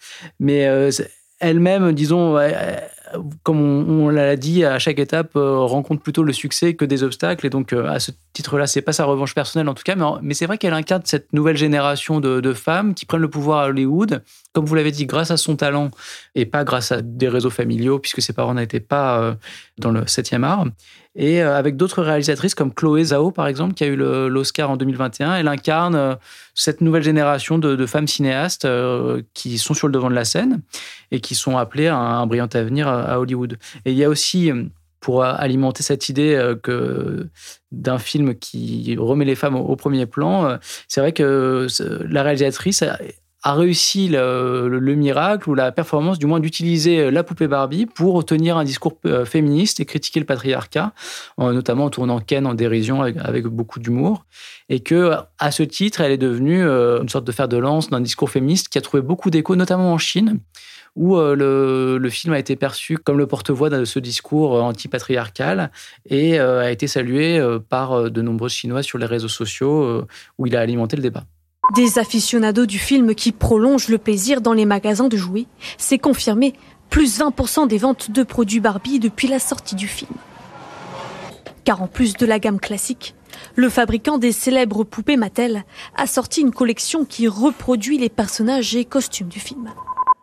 Mais 0.41 0.67
euh, 0.67 0.91
elle-même, 1.39 1.93
disons, 1.93 2.37
euh, 2.39 2.51
comme 3.45 3.61
on, 3.61 4.07
on 4.07 4.09
l'a 4.09 4.35
dit, 4.37 4.65
à 4.65 4.79
chaque 4.79 4.99
étape, 4.99 5.37
euh, 5.37 5.59
rencontre 5.61 6.03
plutôt 6.03 6.23
le 6.25 6.33
succès 6.33 6.75
que 6.75 6.85
des 6.85 7.03
obstacles. 7.05 7.47
Et 7.47 7.51
donc, 7.51 7.73
euh, 7.73 7.87
à 7.87 8.01
ce 8.01 8.11
titre-là, 8.33 8.67
c'est 8.67 8.83
pas 8.83 8.93
sa 8.93 9.05
revanche 9.05 9.35
personnelle 9.35 9.69
en 9.69 9.75
tout 9.75 9.83
cas, 9.85 9.95
mais, 10.23 10.35
c'est 10.35 10.47
vrai 10.47 10.59
qu'elle 10.59 10.75
incarne 10.75 11.03
cette 11.05 11.33
nouvelle 11.33 11.57
génération 11.57 12.21
de, 12.21 12.41
de 12.41 12.53
femmes 12.53 12.95
qui 12.95 13.07
prennent 13.07 13.21
le 13.21 13.31
pouvoir 13.31 13.61
à 13.61 13.69
Hollywood, 13.69 14.23
comme 14.57 14.65
vous 14.65 14.75
l'avez 14.75 14.91
dit, 14.91 15.05
grâce 15.05 15.31
à 15.31 15.37
son 15.37 15.55
talent 15.55 15.91
et 16.35 16.47
pas 16.47 16.65
grâce 16.65 16.91
à 16.91 17.03
des 17.03 17.29
réseaux 17.29 17.51
familiaux, 17.51 17.99
puisque 17.99 18.23
ses 18.23 18.33
parents 18.33 18.55
n'étaient 18.55 18.81
pas 18.81 19.21
euh, 19.21 19.35
dans 19.77 19.91
le 19.91 20.05
7e 20.05 20.45
art. 20.45 20.65
Et 21.15 21.43
euh, 21.43 21.55
avec 21.55 21.77
d'autres 21.77 22.03
réalisatrices 22.03 22.55
comme 22.55 22.73
Chloé 22.73 23.05
Zhao, 23.05 23.33
par 23.33 23.49
exemple, 23.49 23.75
qui 23.75 23.85
a 23.85 23.89
eu 23.89 23.97
l'Oscar 23.97 24.71
en 24.71 24.79
2021, 24.79 25.35
elle 25.35 25.49
incarne 25.49 25.95
euh, 25.95 26.15
cette 26.55 26.81
nouvelle 26.81 27.03
génération 27.03 27.59
de, 27.59 27.77
de 27.77 27.85
femmes 27.85 28.07
cinéastes 28.07 28.67
qui 29.35 29.59
sont 29.59 29.75
sur 29.75 29.89
le 29.89 29.93
devant 29.93 30.09
de 30.09 30.15
la 30.15 30.25
scène 30.25 30.63
et 31.11 31.21
qui 31.21 31.35
sont 31.35 31.59
appelées 31.59 31.89
à 31.89 31.99
un 31.99 32.27
brillant 32.27 32.49
avenir 32.55 32.89
à, 32.89 33.21
Hollywood. 33.21 33.59
Et 33.85 33.93
il 33.93 33.99
y 33.99 34.05
a 34.05 34.09
aussi, 34.09 34.51
pour 35.01 35.23
alimenter 35.23 35.83
cette 35.83 36.09
idée 36.09 36.55
que 36.63 37.29
d'un 37.73 37.99
film 37.99 38.35
qui 38.35 38.97
remet 38.99 39.27
les 39.27 39.35
femmes 39.35 39.55
au, 39.55 39.77
premier 39.77 40.07
plan, 40.07 40.59
c'est 40.89 41.03
vrai 41.03 41.13
que 41.13 41.67
la 42.09 42.23
réalisatrice 42.23 42.83
a, 43.51 43.55
réussi 43.55 44.09
le, 44.09 44.69
le- 44.69 44.79
le 44.79 44.95
miracle 44.95 45.49
ou 45.51 45.55
la 45.55 45.71
performance, 45.73 46.19
du 46.19 46.27
moins, 46.27 46.41
d'utiliser 46.41 47.01
euh, 47.01 47.11
la 47.11 47.23
poupée 47.23 47.49
Barbie 47.49 47.87
pour 47.87 48.25
tenir 48.25 48.57
un 48.57 48.65
discours 48.65 48.99
euh, 49.07 49.25
féministe 49.25 49.81
et 49.81 49.85
critiquer 49.85 50.21
le 50.21 50.27
patriarcat, 50.27 50.93
en- 51.37 51.53
notamment 51.53 51.85
en 51.85 51.91
tournant 51.91 52.21
Ken 52.21 52.47
en 52.47 52.55
dérision 52.55 53.03
avec, 53.03 53.47
beaucoup 53.47 53.79
d'humour. 53.79 54.25
Et 54.69 54.81
que, 54.81 55.13
à 55.39 55.51
ce 55.51 55.63
titre, 55.63 56.01
elle 56.01 56.13
est 56.13 56.19
devenue 56.19 56.65
euh, 56.65 57.03
une 57.03 57.09
sorte 57.09 57.25
de 57.27 57.33
fer 57.33 57.49
de 57.49 57.57
lance 57.57 57.91
d'un 57.91 58.01
discours 58.01 58.31
féministe 58.31 58.69
qui 58.69 58.79
a 58.79 58.81
trouvé 58.81 59.03
beaucoup 59.03 59.31
d'écho, 59.31 59.55
notamment 59.57 59.93
en 59.93 59.99
Chine, 59.99 60.41
où 60.97 61.17
le, 61.19 61.99
le 61.99 62.11
film 62.11 62.33
a 62.33 62.39
été 62.39 62.57
perçu 62.57 62.97
comme 62.97 63.19
le 63.19 63.27
porte-voix 63.27 63.69
de 63.69 63.85
ce 63.85 63.99
discours 63.99 64.55
anti-patriarcal 64.63 65.71
et 66.09 66.39
a 66.39 66.71
été 66.71 66.87
salué 66.87 67.39
par 67.69 68.11
de 68.11 68.23
nombreuses 68.23 68.53
Chinoises 68.53 68.87
sur 68.87 68.97
les 68.97 69.05
réseaux 69.05 69.29
sociaux 69.29 70.07
où 70.39 70.47
il 70.47 70.57
a 70.57 70.61
alimenté 70.61 70.97
le 70.97 71.03
débat. 71.03 71.25
Des 71.75 71.99
aficionados 71.99 72.67
du 72.67 72.79
film 72.79 73.15
qui 73.15 73.33
prolongent 73.33 73.89
le 73.89 73.99
plaisir 73.99 74.41
dans 74.41 74.53
les 74.53 74.65
magasins 74.65 75.09
de 75.09 75.17
jouets, 75.17 75.47
c'est 75.79 75.99
confirmé. 75.99 76.55
Plus 76.91 77.19
20% 77.19 77.67
des 77.67 77.79
ventes 77.79 78.13
de 78.13 78.23
produits 78.23 78.61
Barbie 78.61 79.01
depuis 79.01 79.27
la 79.27 79.41
sortie 79.41 79.75
du 79.75 79.89
film. 79.89 80.13
Car 81.65 81.83
en 81.83 81.89
plus 81.89 82.15
de 82.15 82.25
la 82.25 82.39
gamme 82.39 82.61
classique, 82.61 83.17
le 83.57 83.69
fabricant 83.69 84.19
des 84.19 84.31
célèbres 84.31 84.85
poupées 84.85 85.17
Mattel 85.17 85.65
a 85.97 86.07
sorti 86.07 86.41
une 86.41 86.53
collection 86.53 87.05
qui 87.05 87.27
reproduit 87.27 87.99
les 87.99 88.09
personnages 88.09 88.77
et 88.77 88.85
costumes 88.85 89.29
du 89.29 89.41
film. 89.41 89.73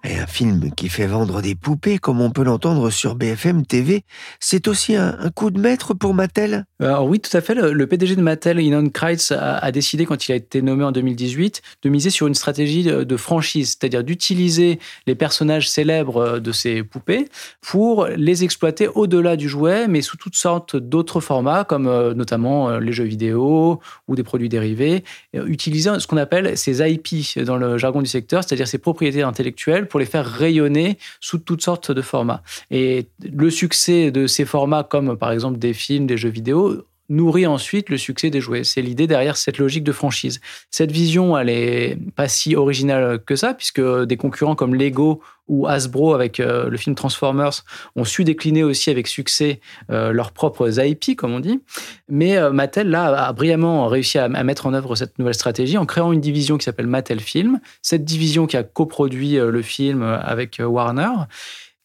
Et 0.06 0.18
un 0.18 0.28
film 0.28 0.72
qui 0.76 0.90
fait 0.90 1.08
vendre 1.08 1.42
des 1.42 1.56
poupées, 1.56 1.98
comme 1.98 2.20
on 2.20 2.30
peut 2.30 2.44
l'entendre 2.44 2.90
sur 2.90 3.16
BFM 3.16 3.66
TV, 3.66 4.04
c'est 4.42 4.68
aussi 4.68 4.98
un, 4.98 5.14
coup 5.34 5.50
de 5.50 5.58
maître 5.58 5.94
pour 5.94 6.14
Mattel 6.14 6.66
Alors 6.82 7.06
oui, 7.06 7.22
tout 7.22 7.36
à 7.36 7.40
fait. 7.40 7.56
Le, 7.56 7.88
PDG 7.88 8.18
de 8.18 8.22
Mattel, 8.22 8.60
Inon 8.60 8.90
Kreitz, 8.90 9.32
a, 9.32 9.72
décidé, 9.72 10.06
quand 10.06 10.28
il 10.28 10.34
a 10.34 10.36
été 10.36 10.62
nommé 10.62 10.84
en 10.84 10.92
2018, 10.92 11.62
de 11.84 11.90
miser 11.90 12.10
sur 12.10 12.28
une 12.28 12.34
stratégie 12.34 12.84
de, 12.84 13.18
franchise, 13.18 13.78
c'est-à-dire 13.80 14.04
d'utiliser 14.04 14.80
les 15.08 15.16
personnages 15.16 15.70
célèbres 15.70 16.40
de 16.40 16.52
ces 16.52 16.84
poupées 16.84 17.30
pour 17.62 18.08
les 18.08 18.44
exploiter 18.44 18.90
au-delà 18.90 19.38
du 19.38 19.48
jouet, 19.48 19.88
mais 19.88 20.02
sous 20.02 20.18
toutes 20.18 20.36
sortes 20.36 20.76
d'autres 20.76 21.22
formats, 21.22 21.64
comme 21.64 21.88
euh, 21.88 22.14
notamment 22.14 22.70
euh, 22.70 22.80
les 22.80 22.92
jeux 22.92 23.06
vidéo 23.06 23.80
ou 24.10 24.16
des 24.16 24.24
produits 24.24 24.50
dérivés, 24.50 25.06
euh, 25.36 25.46
utiliser 25.46 25.92
ce 26.00 26.08
qu'on 26.08 26.18
appelle 26.18 26.58
ces 26.58 26.82
IP 26.92 27.40
dans 27.46 27.56
le 27.56 27.78
jargon 27.78 28.02
du 28.02 28.10
secteur, 28.10 28.44
c'est-à-dire 28.44 28.68
ces 28.68 28.80
propriétés 28.80 29.22
intellectuelles 29.22 29.88
pour 29.94 30.00
les 30.00 30.08
faire 30.08 30.26
rayonner 30.26 30.98
sous 31.20 31.38
toutes 31.38 31.62
sortes 31.62 31.92
de 31.92 32.02
formats. 32.02 32.42
Et 32.72 33.10
le 33.22 33.52
succès 33.52 34.10
de 34.10 34.26
ces 34.26 34.44
formats, 34.44 34.84
comme 34.84 35.16
par 35.16 35.32
exemple 35.32 35.60
des 35.60 35.76
films, 35.76 36.08
des 36.08 36.18
jeux 36.18 36.32
vidéo, 36.32 36.84
nourrit 37.10 37.48
ensuite 37.48 37.90
le 37.90 37.98
succès 37.98 38.30
des 38.30 38.42
jouets. 38.42 38.64
C'est 38.64 38.82
l'idée 38.82 39.08
derrière 39.08 39.38
cette 39.38 39.58
logique 39.58 39.84
de 39.84 39.92
franchise. 39.92 40.40
Cette 40.72 40.92
vision, 40.92 41.38
elle 41.38 41.50
est 41.50 41.98
pas 42.16 42.28
si 42.28 42.56
originale 42.56 43.20
que 43.26 43.36
ça, 43.36 43.54
puisque 43.54 43.82
des 43.82 44.18
concurrents 44.18 44.56
comme 44.56 44.76
Lego 44.76 45.22
ou 45.48 45.68
Hasbro 45.68 46.14
avec 46.14 46.40
euh, 46.40 46.70
le 46.70 46.78
film 46.78 46.96
Transformers 46.96 47.64
ont 47.96 48.06
su 48.06 48.24
décliner 48.24 48.64
aussi 48.64 48.90
avec 48.90 49.08
succès 49.08 49.60
euh, 49.92 50.12
leurs 50.14 50.32
propres 50.32 50.80
IP, 50.80 51.18
comme 51.18 51.34
on 51.34 51.40
dit. 51.40 51.62
Mais 52.08 52.38
euh, 52.38 52.52
Mattel, 52.52 52.90
là, 52.90 53.28
a 53.28 53.34
brillamment 53.34 53.88
réussi 53.88 54.18
à, 54.18 54.26
à, 54.26 54.44
mettre 54.44 54.66
en 54.66 54.74
œuvre 54.74 54.96
cette 54.96 55.20
nouvelle 55.20 55.34
stratégie 55.34 55.78
en 55.78 55.86
créant 55.86 56.14
une 56.14 56.22
division 56.22 56.58
qui 56.58 56.64
s'appelle 56.64 56.88
Mattel 56.88 57.20
Film. 57.20 57.60
Cette 57.82 58.06
division 58.06 58.48
qui 58.48 58.56
a 58.56 58.64
coproduit 58.64 59.36
le 59.36 59.62
film 59.62 60.04
avec 60.04 60.62
Warner 60.64 61.10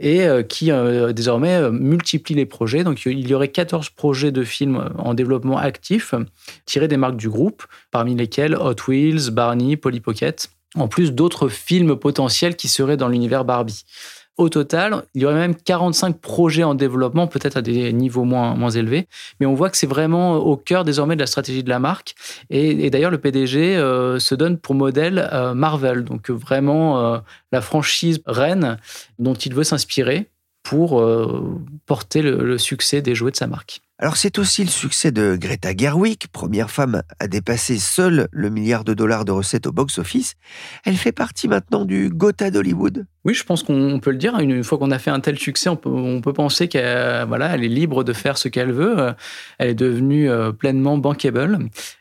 et 0.00 0.26
qui 0.48 0.70
euh, 0.70 1.12
désormais 1.12 1.54
euh, 1.54 1.70
multiplie 1.70 2.34
les 2.34 2.46
projets. 2.46 2.84
Donc 2.84 3.04
il 3.04 3.28
y 3.28 3.34
aurait 3.34 3.48
14 3.48 3.90
projets 3.90 4.32
de 4.32 4.44
films 4.44 4.92
en 4.98 5.14
développement 5.14 5.58
actif 5.58 6.14
tirés 6.66 6.88
des 6.88 6.96
marques 6.96 7.16
du 7.16 7.28
groupe, 7.28 7.64
parmi 7.90 8.14
lesquels 8.14 8.54
Hot 8.54 8.76
Wheels, 8.87 9.30
Barney, 9.30 9.76
Polly 9.76 10.00
Pocket, 10.00 10.50
en 10.74 10.88
plus 10.88 11.12
d'autres 11.12 11.48
films 11.48 11.96
potentiels 11.96 12.56
qui 12.56 12.68
seraient 12.68 12.96
dans 12.96 13.08
l'univers 13.08 13.44
Barbie. 13.44 13.84
Au 14.38 14.48
total, 14.48 15.03
il 15.14 15.22
y 15.22 15.24
aurait 15.24 15.35
même 15.35 15.57
45 15.57 16.20
projets 16.20 16.62
en 16.62 16.77
développement, 16.77 17.27
peut-être 17.27 17.57
à 17.57 17.61
des 17.61 17.92
niveaux 17.92 18.22
moins, 18.22 18.55
moins 18.55 18.70
élevés. 18.70 19.09
Mais 19.40 19.46
on 19.46 19.55
voit 19.55 19.68
que 19.68 19.77
c'est 19.77 19.88
vraiment 19.88 20.37
au 20.37 20.57
cœur 20.57 20.85
désormais 20.85 21.16
de 21.16 21.20
la 21.20 21.27
stratégie 21.27 21.64
de 21.64 21.68
la 21.68 21.81
marque. 21.81 22.14
Et, 22.48 22.88
d'ailleurs, 22.88 23.11
le 23.11 23.18
PDG 23.18 23.77
euh, 23.77 24.20
se 24.20 24.37
donne 24.37 24.57
pour 24.57 24.77
modèle 24.77 25.29
euh, 25.33 25.55
Marvel, 25.55 26.05
donc 26.05 26.31
vraiment 26.31 27.01
euh, 27.01 27.18
la 27.51 27.61
franchise 27.61 28.20
reine 28.27 28.79
dont 29.18 29.35
il 29.35 29.53
veut 29.55 29.64
s'inspirer 29.64 30.31
pour 30.62 31.03
porter 31.87 32.20
le, 32.20 32.44
le 32.44 32.59
succès 32.59 33.01
des 33.01 33.14
jouets 33.14 33.31
de 33.31 33.37
sa 33.37 33.46
marque. 33.46 33.81
Alors 34.01 34.16
c'est 34.16 34.38
aussi 34.38 34.62
le 34.62 34.70
succès 34.70 35.11
de 35.11 35.37
Greta 35.37 35.77
Gerwig, 35.77 36.29
première 36.31 36.70
femme 36.70 37.03
à 37.18 37.27
dépasser 37.27 37.79
seule 37.79 38.29
le 38.31 38.48
milliard 38.48 38.85
de 38.85 38.94
dollars 38.94 39.24
de 39.24 39.33
recettes 39.33 39.66
au 39.66 39.72
box-office. 39.72 40.35
Elle 40.85 40.96
fait 40.96 41.11
partie 41.11 41.48
maintenant 41.48 41.85
du 41.85 42.09
Gotha 42.09 42.53
d'Hollywood. 42.53 43.07
Oui, 43.24 43.35
je 43.35 43.44
pense 43.44 43.62
qu'on 43.62 43.98
peut 44.00 44.12
le 44.12 44.16
dire. 44.16 44.38
Une 44.38 44.62
fois 44.62 44.78
qu'on 44.78 44.92
a 44.92 44.98
fait 44.98 45.11
un 45.11 45.20
tel 45.20 45.38
succès, 45.38 45.68
on 45.68 45.76
peut, 45.76 46.33
penser 46.33 46.68
qu'elle 46.68 47.26
voilà, 47.26 47.54
elle 47.54 47.64
est 47.64 47.68
libre 47.68 48.04
de 48.04 48.12
faire 48.12 48.38
ce 48.38 48.48
qu'elle 48.48 48.72
veut. 48.72 49.12
Elle 49.59 49.70
est 49.70 49.74
devenue 49.74 50.31
euh, 50.31 50.52
pleinement 50.52 50.98
bankable. 50.98 51.59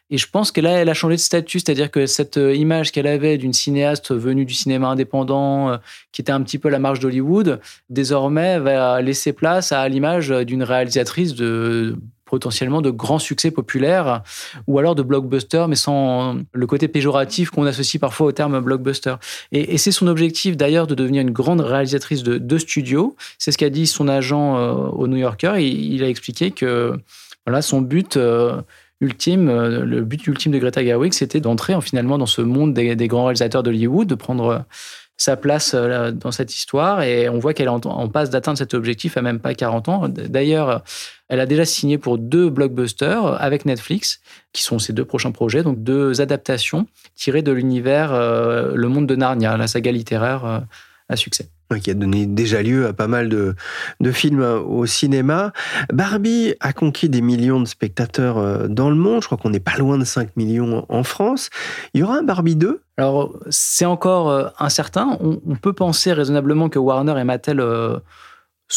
Et 0.09 0.17
je 0.17 0.29
pense 0.29 0.51
que 0.51 0.61
là, 0.61 0.71
elle 0.71 0.89
a 0.89 0.93
changé 0.93 1.15
de 1.15 1.21
statut, 1.21 1.59
c'est-à-dire 1.59 1.91
que 1.91 2.05
cette 2.05 2.37
image 2.37 2.91
qu'elle 2.91 3.07
avait 3.07 3.37
d'une 3.37 3.51
cinéaste 3.51 4.13
venue 4.13 4.45
du 4.45 4.53
cinéma 4.53 4.87
indépendant, 4.87 5.71
euh, 5.71 5.77
qui 6.11 6.21
était 6.21 6.31
un 6.31 6.41
petit 6.43 6.59
peu 6.59 6.69
la 6.69 6.79
marge 6.79 6.99
d'Hollywood, 6.99 7.59
désormais 7.89 8.59
va 8.59 9.01
laisser 9.01 9.33
place 9.33 9.71
à 9.71 9.89
l'image 9.89 10.29
d'une 10.29 10.63
réalisatrice 10.63 11.33
de 11.33 11.97
potentiellement 12.27 12.81
de 12.81 12.89
grands 12.89 13.19
succès 13.19 13.51
populaires 13.51 14.23
ou 14.67 14.77
alors 14.79 14.95
de 14.95 15.01
blockbuster, 15.01 15.65
mais 15.67 15.75
sans 15.75 16.37
le 16.53 16.67
côté 16.67 16.87
péjoratif 16.87 17.49
qu'on 17.49 17.65
associe 17.65 17.99
parfois 17.99 18.27
au 18.27 18.31
terme 18.31 18.59
blockbuster. 18.59 19.15
Et, 19.51 19.77
c'est 19.77 19.91
son 19.91 20.07
objectif 20.07 20.57
d'ailleurs 20.57 20.87
de 20.87 20.95
devenir 20.95 21.21
une 21.21 21.31
grande 21.31 21.61
réalisatrice 21.61 22.23
de, 22.23 22.37
de 22.37 22.57
studio. 22.57 23.15
C'est 23.37 23.51
ce 23.51 23.57
qu'a 23.57 23.69
dit 23.69 23.87
son 23.87 24.07
agent 24.07 24.57
euh, 24.57 24.73
au 24.73 25.07
New 25.07 25.17
Yorker. 25.17 25.53
Il, 25.57 25.93
il, 25.93 26.03
a 26.03 26.09
expliqué 26.09 26.51
que 26.51 26.99
voilà, 27.45 27.61
son 27.61 27.81
but, 27.81 28.17
euh, 28.17 28.61
ultime, 28.99 29.49
le 29.49 30.01
but 30.01 30.25
ultime 30.25 30.51
de 30.51 30.57
Greta 30.57 30.83
Gerwig, 30.83 31.13
c'était 31.13 31.39
d'entrer 31.39 31.79
finalement 31.81 32.17
dans 32.17 32.25
ce 32.25 32.41
monde 32.41 32.73
des, 32.73 32.95
des 32.95 33.07
grands 33.07 33.25
réalisateurs 33.25 33.61
d'Hollywood, 33.61 34.07
de 34.07 34.15
prendre 34.15 34.65
sa 35.17 35.35
place 35.35 35.73
euh, 35.73 36.11
dans 36.11 36.31
cette 36.31 36.55
histoire 36.55 37.01
et 37.01 37.27
on 37.27 37.39
voit 37.39 37.53
qu'elle 37.53 37.69
en 37.69 38.07
passe 38.07 38.29
d'atteindre 38.29 38.57
cet 38.57 38.73
objectif 38.73 39.17
à 39.17 39.21
même 39.21 39.39
pas 39.39 39.53
40 39.55 39.89
ans. 39.89 40.07
D'ailleurs, 40.07 40.83
elle 41.27 41.39
a 41.39 41.45
déjà 41.45 41.65
signé 41.65 41.97
pour 41.97 42.17
deux 42.17 42.49
blockbusters 42.49 43.41
avec 43.41 43.65
Netflix, 43.65 44.21
qui 44.53 44.61
sont 44.61 44.79
ses 44.79 44.93
deux 44.93 45.05
prochains 45.05 45.31
projets, 45.31 45.63
donc 45.63 45.83
deux 45.83 46.21
adaptations 46.21 46.87
tirées 47.15 47.41
de 47.41 47.51
l'univers 47.51 48.13
euh, 48.13 48.73
Le 48.75 48.87
Monde 48.87 49.07
de 49.07 49.15
Narnia, 49.15 49.57
la 49.57 49.67
saga 49.67 49.91
littéraire 49.91 50.45
euh, 50.45 50.59
à 51.09 51.15
succès 51.15 51.49
qui 51.75 51.91
a 51.91 51.93
donné 51.93 52.25
déjà 52.25 52.63
lieu 52.63 52.87
à 52.87 52.93
pas 52.93 53.07
mal 53.07 53.29
de, 53.29 53.55
de, 53.99 54.11
films 54.11 54.41
au 54.41 54.85
cinéma. 54.85 55.51
Barbie 55.91 56.55
a 56.59 56.73
conquis 56.73 57.09
des 57.09 57.21
millions 57.21 57.59
de 57.59 57.65
spectateurs 57.65 58.37
euh, 58.37 58.67
dans 58.67 58.89
le 58.89 58.95
monde. 58.95 59.21
Je 59.21 59.27
crois 59.27 59.37
qu'on 59.37 59.49
n'est 59.49 59.59
pas 59.59 59.77
loin 59.77 59.97
de 59.97 60.05
5 60.05 60.35
millions 60.37 60.85
en 60.89 61.03
France. 61.03 61.49
Il 61.93 62.01
y 62.01 62.03
aura 62.03 62.17
un 62.17 62.23
Barbie 62.23 62.55
2 62.55 62.81
Alors, 62.97 63.37
c'est 63.49 63.85
encore 63.85 64.29
euh, 64.29 64.47
incertain. 64.59 65.17
On, 65.19 65.55
peut 65.55 65.73
penser 65.73 66.13
raisonnablement 66.13 66.69
que 66.69 66.79
Warner 66.79 67.19
et 67.19 67.23
Mattel 67.23 67.59
euh, 67.59 67.97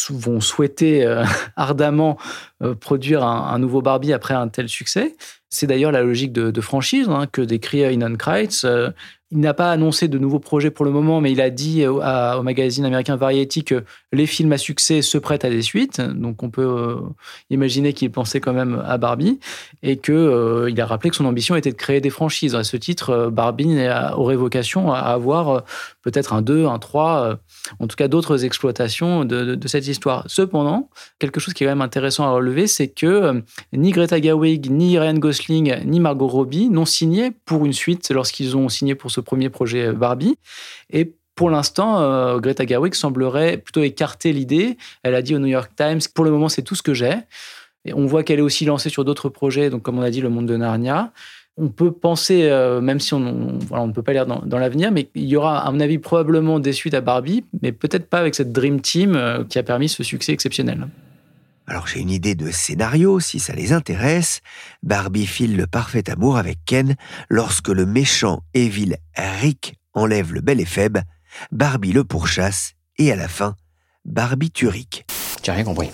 vont 0.09 0.41
souhaiter 0.41 1.05
ardemment 1.55 2.17
produire 2.79 3.23
un, 3.23 3.59
nouveau 3.59 3.81
Barbie 3.81 4.13
après 4.13 4.33
un 4.33 4.47
tel 4.47 4.67
succès. 4.67 5.15
C'est 5.49 5.67
d'ailleurs 5.67 5.91
la 5.91 6.01
logique 6.01 6.33
de, 6.33 6.61
franchise 6.61 7.07
hein, 7.09 7.27
que 7.31 7.41
décrit 7.41 7.81
Inon 7.93 8.15
Kreitz. 8.15 8.65
Il 9.31 9.39
n'a 9.39 9.53
pas 9.53 9.71
annoncé 9.71 10.09
de 10.09 10.17
nouveaux 10.17 10.39
projets 10.39 10.71
pour 10.71 10.83
le 10.83 10.91
moment, 10.91 11.21
mais 11.21 11.31
il 11.31 11.39
a 11.39 11.49
dit 11.49 11.87
au, 11.87 12.01
magazine 12.43 12.83
américain 12.83 13.15
Variety 13.15 13.63
que 13.63 13.83
les 14.11 14.25
films 14.25 14.51
à 14.51 14.57
succès 14.57 15.01
se 15.01 15.17
prêtent 15.17 15.45
à 15.45 15.49
des 15.49 15.61
suites. 15.61 16.01
Donc 16.01 16.43
on 16.43 16.49
peut 16.49 16.61
euh, 16.61 16.95
imaginer 17.49 17.93
qu'il 17.93 18.11
pensait 18.11 18.41
quand 18.41 18.53
même 18.53 18.83
à 18.85 18.97
Barbie 18.97 19.39
et 19.83 19.97
qu'il 19.97 20.13
euh, 20.15 20.69
il 20.69 20.79
a 20.81 20.85
rappelé 20.85 21.09
que 21.11 21.15
son 21.15 21.25
ambition 21.25 21.55
était 21.55 21.71
de 21.71 21.77
créer 21.77 22.01
des 22.01 22.09
franchises. 22.09 22.55
À 22.55 22.63
ce 22.63 22.75
titre, 22.75 23.09
euh, 23.11 23.29
Barbie 23.29 23.77
aurait 24.15 24.35
vocation 24.35 24.91
à 24.91 24.99
avoir 24.99 25.63
peut-être 26.01 26.33
un 26.33 26.41
2, 26.41 26.65
un 26.65 26.79
3, 26.79 27.39
en 27.79 27.87
tout 27.87 27.95
cas 27.95 28.07
d'autres 28.07 28.45
exploitations 28.45 29.25
de, 29.25 29.57
cette 29.67 29.87
histoire. 29.87 30.23
Cependant, 30.27 30.89
quelque 31.19 31.39
chose 31.39 31.53
qui 31.53 31.63
est 31.63 31.67
quand 31.67 31.71
même 31.71 31.81
intéressant 31.81 32.25
à 32.25 32.31
relever, 32.31 32.67
c'est 32.67 32.87
que 32.87 33.43
ni 33.73 33.91
Greta 33.91 34.21
Gerwig, 34.21 34.69
ni 34.69 34.97
Ryan 34.97 35.13
Gosling, 35.13 35.83
ni 35.85 35.99
Margot 35.99 36.27
Robbie 36.27 36.69
n'ont 36.69 36.85
signé 36.85 37.31
pour 37.45 37.65
une 37.65 37.73
suite 37.73 38.09
lorsqu'ils 38.11 38.57
ont 38.57 38.69
signé 38.69 38.95
pour 38.95 39.11
ce 39.11 39.21
premier 39.21 39.49
projet 39.49 39.91
Barbie. 39.93 40.35
Et 40.89 41.13
pour 41.35 41.49
l'instant, 41.49 42.01
euh, 42.01 42.39
Greta 42.39 42.65
Gerwig 42.65 42.93
semblerait 42.93 43.57
plutôt 43.57 43.81
écarter 43.81 44.33
l'idée. 44.33 44.77
Elle 45.03 45.15
a 45.15 45.21
dit 45.21 45.35
au 45.35 45.39
New 45.39 45.47
York 45.47 45.71
Times, 45.75 46.01
pour 46.13 46.25
le 46.25 46.31
moment, 46.31 46.49
c'est 46.49 46.61
tout 46.61 46.75
ce 46.75 46.83
que 46.83 46.93
j'ai. 46.93 47.15
Et 47.85 47.93
on 47.93 48.05
voit 48.05 48.23
qu'elle 48.23 48.39
est 48.39 48.43
aussi 48.43 48.65
lancée 48.65 48.89
sur 48.89 49.05
d'autres 49.05 49.29
projets, 49.29 49.69
donc 49.69 49.81
comme 49.81 49.97
on 49.97 50.03
a 50.03 50.11
dit, 50.11 50.21
le 50.21 50.29
monde 50.29 50.45
de 50.45 50.55
Narnia. 50.55 51.11
On 51.57 51.67
peut 51.67 51.91
penser, 51.91 52.43
euh, 52.43 52.81
même 52.81 52.99
si 52.99 53.13
on, 53.13 53.59
voilà, 53.67 53.83
on, 53.83 53.87
ne 53.87 53.93
peut 53.93 54.03
pas 54.03 54.13
lire 54.13 54.25
dans, 54.25 54.41
dans 54.45 54.57
l'avenir, 54.57 54.91
mais 54.91 55.09
il 55.15 55.25
y 55.25 55.35
aura, 55.35 55.59
à 55.59 55.71
mon 55.71 55.79
avis, 55.79 55.97
probablement 55.97 56.59
des 56.59 56.73
suites 56.73 56.93
à 56.93 57.01
Barbie, 57.01 57.43
mais 57.61 57.71
peut-être 57.71 58.09
pas 58.09 58.19
avec 58.19 58.35
cette 58.35 58.51
Dream 58.51 58.79
Team 58.79 59.15
euh, 59.15 59.43
qui 59.43 59.59
a 59.59 59.63
permis 59.63 59.89
ce 59.89 60.03
succès 60.03 60.31
exceptionnel. 60.31 60.87
Alors 61.67 61.87
j'ai 61.87 61.99
une 61.99 62.09
idée 62.09 62.35
de 62.35 62.51
scénario, 62.51 63.19
si 63.19 63.39
ça 63.39 63.53
les 63.53 63.71
intéresse. 63.71 64.41
Barbie 64.83 65.27
file 65.27 65.55
le 65.55 65.67
parfait 65.67 66.09
amour 66.09 66.37
avec 66.37 66.57
Ken 66.65 66.95
lorsque 67.29 67.69
le 67.69 67.85
méchant 67.85 68.41
et 68.53 68.67
vil 68.67 68.97
Rick 69.15 69.75
enlève 69.93 70.33
le 70.33 70.41
bel 70.41 70.59
et 70.59 70.65
faible, 70.65 71.03
Barbie 71.51 71.93
le 71.93 72.03
pourchasse 72.03 72.73
et 72.97 73.11
à 73.11 73.15
la 73.15 73.27
fin, 73.27 73.55
Barbie 74.05 74.51
tue 74.51 74.67
Rick. 74.67 75.05
J'ai 75.43 75.51
rien 75.51 75.63
compris. 75.63 75.91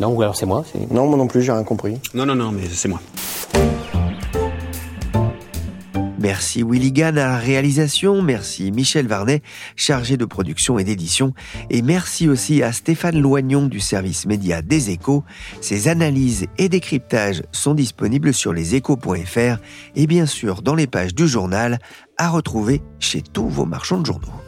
Non, 0.00 0.08
ou 0.08 0.22
alors 0.22 0.36
c'est 0.36 0.46
moi 0.46 0.64
Non, 0.90 1.06
moi 1.06 1.16
non 1.16 1.26
plus, 1.26 1.42
j'ai 1.42 1.52
rien 1.52 1.64
compris. 1.64 1.98
Non, 2.14 2.26
non, 2.26 2.34
non, 2.34 2.52
mais 2.52 2.66
c'est 2.68 2.88
moi. 2.88 3.00
Merci 6.26 6.64
Willy 6.64 6.90
Gann 6.90 7.18
à 7.18 7.38
réalisation, 7.38 8.20
merci 8.20 8.72
Michel 8.72 9.06
Varnet, 9.06 9.42
chargé 9.76 10.16
de 10.16 10.24
production 10.24 10.76
et 10.76 10.82
d'édition, 10.82 11.34
et 11.70 11.82
merci 11.82 12.28
aussi 12.28 12.64
à 12.64 12.72
Stéphane 12.72 13.20
Loignon 13.20 13.66
du 13.68 13.78
service 13.78 14.26
média 14.26 14.60
des 14.60 14.90
échos. 14.90 15.22
Ses 15.60 15.86
analyses 15.86 16.48
et 16.58 16.68
décryptages 16.68 17.44
sont 17.52 17.74
disponibles 17.74 18.34
sur 18.34 18.52
leséchos.fr 18.52 19.58
et 19.94 20.06
bien 20.08 20.26
sûr 20.26 20.62
dans 20.62 20.74
les 20.74 20.88
pages 20.88 21.14
du 21.14 21.28
journal 21.28 21.78
à 22.18 22.28
retrouver 22.28 22.82
chez 22.98 23.22
tous 23.22 23.48
vos 23.48 23.64
marchands 23.64 24.00
de 24.00 24.06
journaux. 24.06 24.45